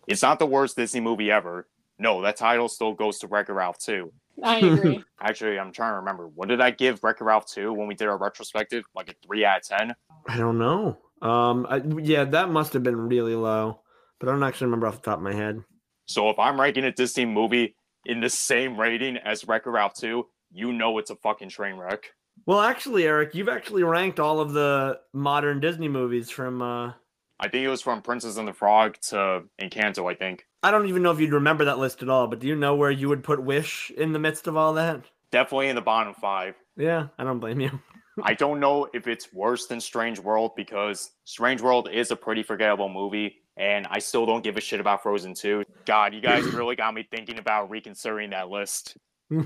It's 0.06 0.22
not 0.22 0.38
the 0.38 0.46
worst 0.46 0.76
Disney 0.76 1.00
movie 1.00 1.30
ever. 1.30 1.68
No, 1.98 2.22
that 2.22 2.36
title 2.36 2.68
still 2.68 2.94
goes 2.94 3.18
to 3.18 3.26
Wreck-It 3.26 3.52
Ralph 3.52 3.78
2. 3.78 4.12
I 4.42 4.58
agree. 4.58 5.04
Actually, 5.20 5.58
I'm 5.58 5.72
trying 5.72 5.92
to 5.92 5.96
remember. 5.96 6.28
What 6.28 6.48
did 6.48 6.60
I 6.60 6.70
give 6.70 7.02
Wreck-It 7.02 7.24
Ralph 7.24 7.46
2 7.46 7.72
when 7.72 7.88
we 7.88 7.94
did 7.94 8.08
our 8.08 8.18
retrospective? 8.18 8.84
Like 8.94 9.10
a 9.10 9.14
3 9.26 9.44
out 9.44 9.58
of 9.58 9.78
10? 9.78 9.94
I 10.28 10.36
don't 10.36 10.58
know. 10.58 10.98
Um, 11.22 11.66
I, 11.68 11.82
yeah, 12.00 12.24
that 12.24 12.50
must 12.50 12.72
have 12.74 12.82
been 12.82 13.08
really 13.08 13.34
low, 13.34 13.80
but 14.20 14.28
I 14.28 14.32
don't 14.32 14.42
actually 14.42 14.66
remember 14.66 14.86
off 14.86 15.02
the 15.02 15.10
top 15.10 15.18
of 15.18 15.24
my 15.24 15.34
head. 15.34 15.62
So 16.06 16.30
if 16.30 16.38
I'm 16.38 16.60
ranking 16.60 16.84
a 16.84 16.92
Disney 16.92 17.26
movie 17.26 17.74
in 18.06 18.20
the 18.20 18.30
same 18.30 18.78
rating 18.78 19.16
as 19.18 19.46
Wreck-It 19.46 19.70
Ralph 19.70 19.94
2, 19.94 20.26
you 20.52 20.72
know 20.72 20.98
it's 20.98 21.10
a 21.10 21.16
fucking 21.16 21.48
train 21.48 21.76
wreck. 21.76 22.12
Well, 22.46 22.60
actually, 22.60 23.04
Eric, 23.04 23.34
you've 23.34 23.48
actually 23.48 23.82
ranked 23.82 24.20
all 24.20 24.40
of 24.40 24.52
the 24.52 25.00
modern 25.12 25.60
Disney 25.60 25.88
movies 25.88 26.30
from. 26.30 26.62
uh 26.62 26.92
I 27.40 27.46
think 27.48 27.64
it 27.64 27.68
was 27.68 27.82
from 27.82 28.02
Princess 28.02 28.36
and 28.36 28.48
the 28.48 28.52
Frog 28.52 28.96
to 29.10 29.44
Encanto, 29.60 30.10
I 30.10 30.14
think. 30.14 30.47
I 30.62 30.70
don't 30.70 30.88
even 30.88 31.02
know 31.02 31.12
if 31.12 31.20
you'd 31.20 31.32
remember 31.32 31.64
that 31.66 31.78
list 31.78 32.02
at 32.02 32.08
all, 32.08 32.26
but 32.26 32.40
do 32.40 32.48
you 32.48 32.56
know 32.56 32.74
where 32.74 32.90
you 32.90 33.08
would 33.08 33.22
put 33.22 33.42
Wish 33.42 33.90
in 33.96 34.12
the 34.12 34.18
midst 34.18 34.46
of 34.46 34.56
all 34.56 34.74
that? 34.74 35.04
Definitely 35.30 35.68
in 35.68 35.76
the 35.76 35.82
bottom 35.82 36.14
five. 36.14 36.54
Yeah, 36.76 37.08
I 37.18 37.24
don't 37.24 37.38
blame 37.38 37.60
you. 37.60 37.80
I 38.24 38.34
don't 38.34 38.58
know 38.58 38.88
if 38.92 39.06
it's 39.06 39.32
worse 39.32 39.66
than 39.66 39.80
Strange 39.80 40.18
World 40.18 40.52
because 40.56 41.12
Strange 41.24 41.60
World 41.60 41.88
is 41.92 42.10
a 42.10 42.16
pretty 42.16 42.42
forgettable 42.42 42.88
movie, 42.88 43.36
and 43.56 43.86
I 43.90 44.00
still 44.00 44.26
don't 44.26 44.42
give 44.42 44.56
a 44.56 44.60
shit 44.60 44.80
about 44.80 45.02
Frozen 45.02 45.34
2. 45.34 45.62
God, 45.84 46.12
you 46.14 46.20
guys 46.20 46.44
really 46.46 46.74
got 46.74 46.94
me 46.94 47.06
thinking 47.08 47.38
about 47.38 47.70
reconsidering 47.70 48.30
that 48.30 48.48
list. 48.48 48.96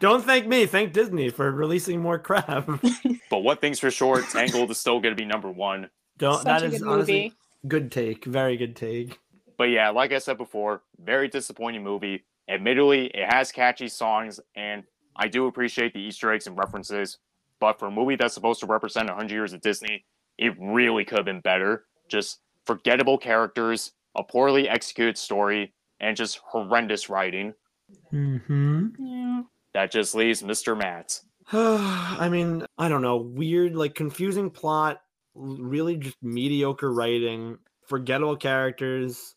don't 0.00 0.24
thank 0.24 0.46
me. 0.46 0.66
Thank 0.66 0.92
Disney 0.92 1.28
for 1.28 1.52
releasing 1.52 2.00
more 2.00 2.18
crap. 2.18 2.68
But 3.30 3.38
one 3.38 3.56
thing's 3.56 3.78
for 3.78 3.90
sure, 3.90 4.20
Tangled 4.22 4.70
is 4.70 4.78
still 4.78 5.00
going 5.00 5.16
to 5.16 5.20
be 5.20 5.24
number 5.24 5.50
one. 5.50 5.88
Don't. 6.18 6.34
Such 6.34 6.44
that 6.44 6.62
a 6.62 6.68
good 6.68 6.82
honestly 6.82 7.14
movie. 7.14 7.32
good 7.66 7.90
take. 7.90 8.26
Very 8.26 8.58
good 8.58 8.76
take. 8.76 9.18
But 9.62 9.70
yeah, 9.70 9.90
like 9.90 10.12
I 10.12 10.18
said 10.18 10.38
before, 10.38 10.82
very 11.04 11.28
disappointing 11.28 11.84
movie. 11.84 12.24
Admittedly, 12.48 13.12
it 13.14 13.32
has 13.32 13.52
catchy 13.52 13.86
songs, 13.86 14.40
and 14.56 14.82
I 15.14 15.28
do 15.28 15.46
appreciate 15.46 15.94
the 15.94 16.00
Easter 16.00 16.32
eggs 16.32 16.48
and 16.48 16.58
references. 16.58 17.18
But 17.60 17.78
for 17.78 17.86
a 17.86 17.90
movie 17.92 18.16
that's 18.16 18.34
supposed 18.34 18.58
to 18.58 18.66
represent 18.66 19.08
100 19.08 19.32
years 19.32 19.52
of 19.52 19.60
Disney, 19.60 20.04
it 20.36 20.56
really 20.58 21.04
could 21.04 21.18
have 21.18 21.24
been 21.24 21.42
better. 21.42 21.84
Just 22.08 22.40
forgettable 22.66 23.16
characters, 23.16 23.92
a 24.16 24.24
poorly 24.24 24.68
executed 24.68 25.16
story, 25.16 25.72
and 26.00 26.16
just 26.16 26.40
horrendous 26.44 27.08
writing. 27.08 27.54
Hmm. 28.10 28.88
Yeah. 28.98 29.42
That 29.74 29.92
just 29.92 30.16
leaves 30.16 30.42
Mr. 30.42 30.76
Matt. 30.76 31.20
I 31.52 32.28
mean, 32.28 32.66
I 32.78 32.88
don't 32.88 33.02
know. 33.02 33.18
Weird, 33.18 33.76
like 33.76 33.94
confusing 33.94 34.50
plot, 34.50 35.02
really 35.36 35.98
just 35.98 36.16
mediocre 36.20 36.92
writing, 36.92 37.58
forgettable 37.86 38.36
characters, 38.36 39.36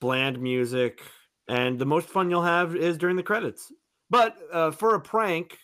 bland 0.00 0.40
music, 0.40 1.00
and 1.48 1.78
the 1.78 1.86
most 1.86 2.08
fun 2.08 2.30
you'll 2.30 2.42
have 2.42 2.74
is 2.76 2.98
during 2.98 3.16
the 3.16 3.22
credits. 3.22 3.72
But 4.10 4.36
uh, 4.52 4.70
for 4.70 4.94
a 4.94 5.00
prank, 5.00 5.58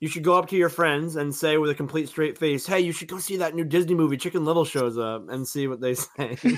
you 0.00 0.08
should 0.08 0.24
go 0.24 0.38
up 0.38 0.48
to 0.50 0.56
your 0.56 0.68
friends 0.68 1.16
and 1.16 1.34
say 1.34 1.56
with 1.56 1.70
a 1.70 1.74
complete 1.74 2.08
straight 2.08 2.36
face, 2.38 2.66
"Hey, 2.66 2.80
you 2.80 2.92
should 2.92 3.08
go 3.08 3.18
see 3.18 3.36
that 3.38 3.54
new 3.54 3.64
Disney 3.64 3.94
movie. 3.94 4.16
Chicken 4.16 4.44
Little 4.44 4.64
shows 4.64 4.98
up," 4.98 5.28
and 5.28 5.46
see 5.46 5.68
what 5.68 5.80
they 5.80 5.94
say. 5.94 6.36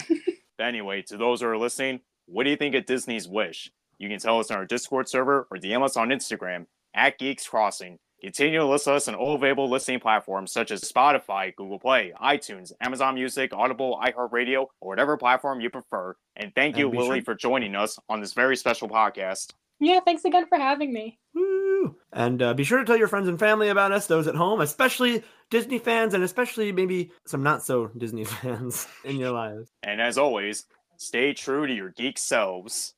Anyway, 0.61 1.03
to 1.03 1.17
those 1.17 1.41
who 1.41 1.47
are 1.47 1.57
listening, 1.57 2.01
what 2.27 2.45
do 2.45 2.51
you 2.51 2.57
think 2.57 2.75
of 2.75 2.85
Disney's 2.85 3.29
Wish? 3.29 3.71
You 3.99 4.09
can 4.09 4.19
tell 4.19 4.41
us 4.41 4.51
on 4.51 4.57
our 4.57 4.67
Discord 4.67 5.09
server 5.09 5.47
or 5.51 5.57
DM 5.57 5.85
us 5.85 5.97
on 5.97 6.09
Instagram 6.09 6.67
at 6.95 7.19
Geeks 7.19 7.47
Crossing. 7.47 7.99
Continue 8.21 8.59
to 8.59 8.67
listen 8.67 8.93
to 8.93 8.97
us 8.97 9.07
on 9.09 9.15
all 9.15 9.37
available 9.37 9.71
listening 9.71 10.01
platforms 10.01 10.51
such 10.53 10.71
as 10.73 10.81
Spotify, 10.81 11.55
Google 11.55 11.79
Play, 11.79 12.13
iTunes, 12.21 12.73
Amazon 12.81 13.15
Music, 13.15 13.53
Audible, 13.55 14.01
iHeartRadio, 14.05 14.67
or 14.81 14.89
whatever 14.89 15.17
platform 15.17 15.61
you 15.61 15.71
prefer. 15.71 16.17
And 16.35 16.53
thank 16.55 16.77
you, 16.77 16.87
And 16.87 16.93
be 16.93 16.99
Lily, 16.99 17.19
sure- 17.19 17.25
for 17.25 17.35
joining 17.37 17.77
us 17.77 17.99
on 18.09 18.21
this 18.21 18.33
very 18.33 18.57
special 18.57 18.89
podcast. 18.89 19.53
Yeah, 19.81 20.01
thanks 20.01 20.25
again 20.25 20.47
for 20.49 20.59
having 20.59 20.93
me. 20.93 21.21
Woo! 21.35 21.95
And 22.13 22.43
uh, 22.43 22.55
be 22.55 22.65
sure 22.65 22.79
to 22.79 22.85
tell 22.85 22.97
your 22.97 23.07
friends 23.07 23.29
and 23.29 23.39
family 23.39 23.69
about 23.69 23.93
us, 23.93 24.09
those 24.09 24.27
at 24.27 24.35
home, 24.35 24.61
especially 24.61 25.23
Disney 25.51 25.79
fans, 25.79 26.15
and 26.15 26.25
especially 26.25 26.73
maybe 26.73 27.13
some 27.27 27.45
not 27.45 27.63
so 27.63 27.87
Disney 27.97 28.25
fans 28.25 28.89
in 29.05 29.17
your 29.19 29.31
lives. 29.31 29.71
And 29.85 30.01
as 30.01 30.19
always, 30.19 30.67
stay 30.97 31.33
true 31.35 31.69
to 31.69 31.73
your 31.73 31.91
geek 31.91 32.19
selves. 32.19 32.95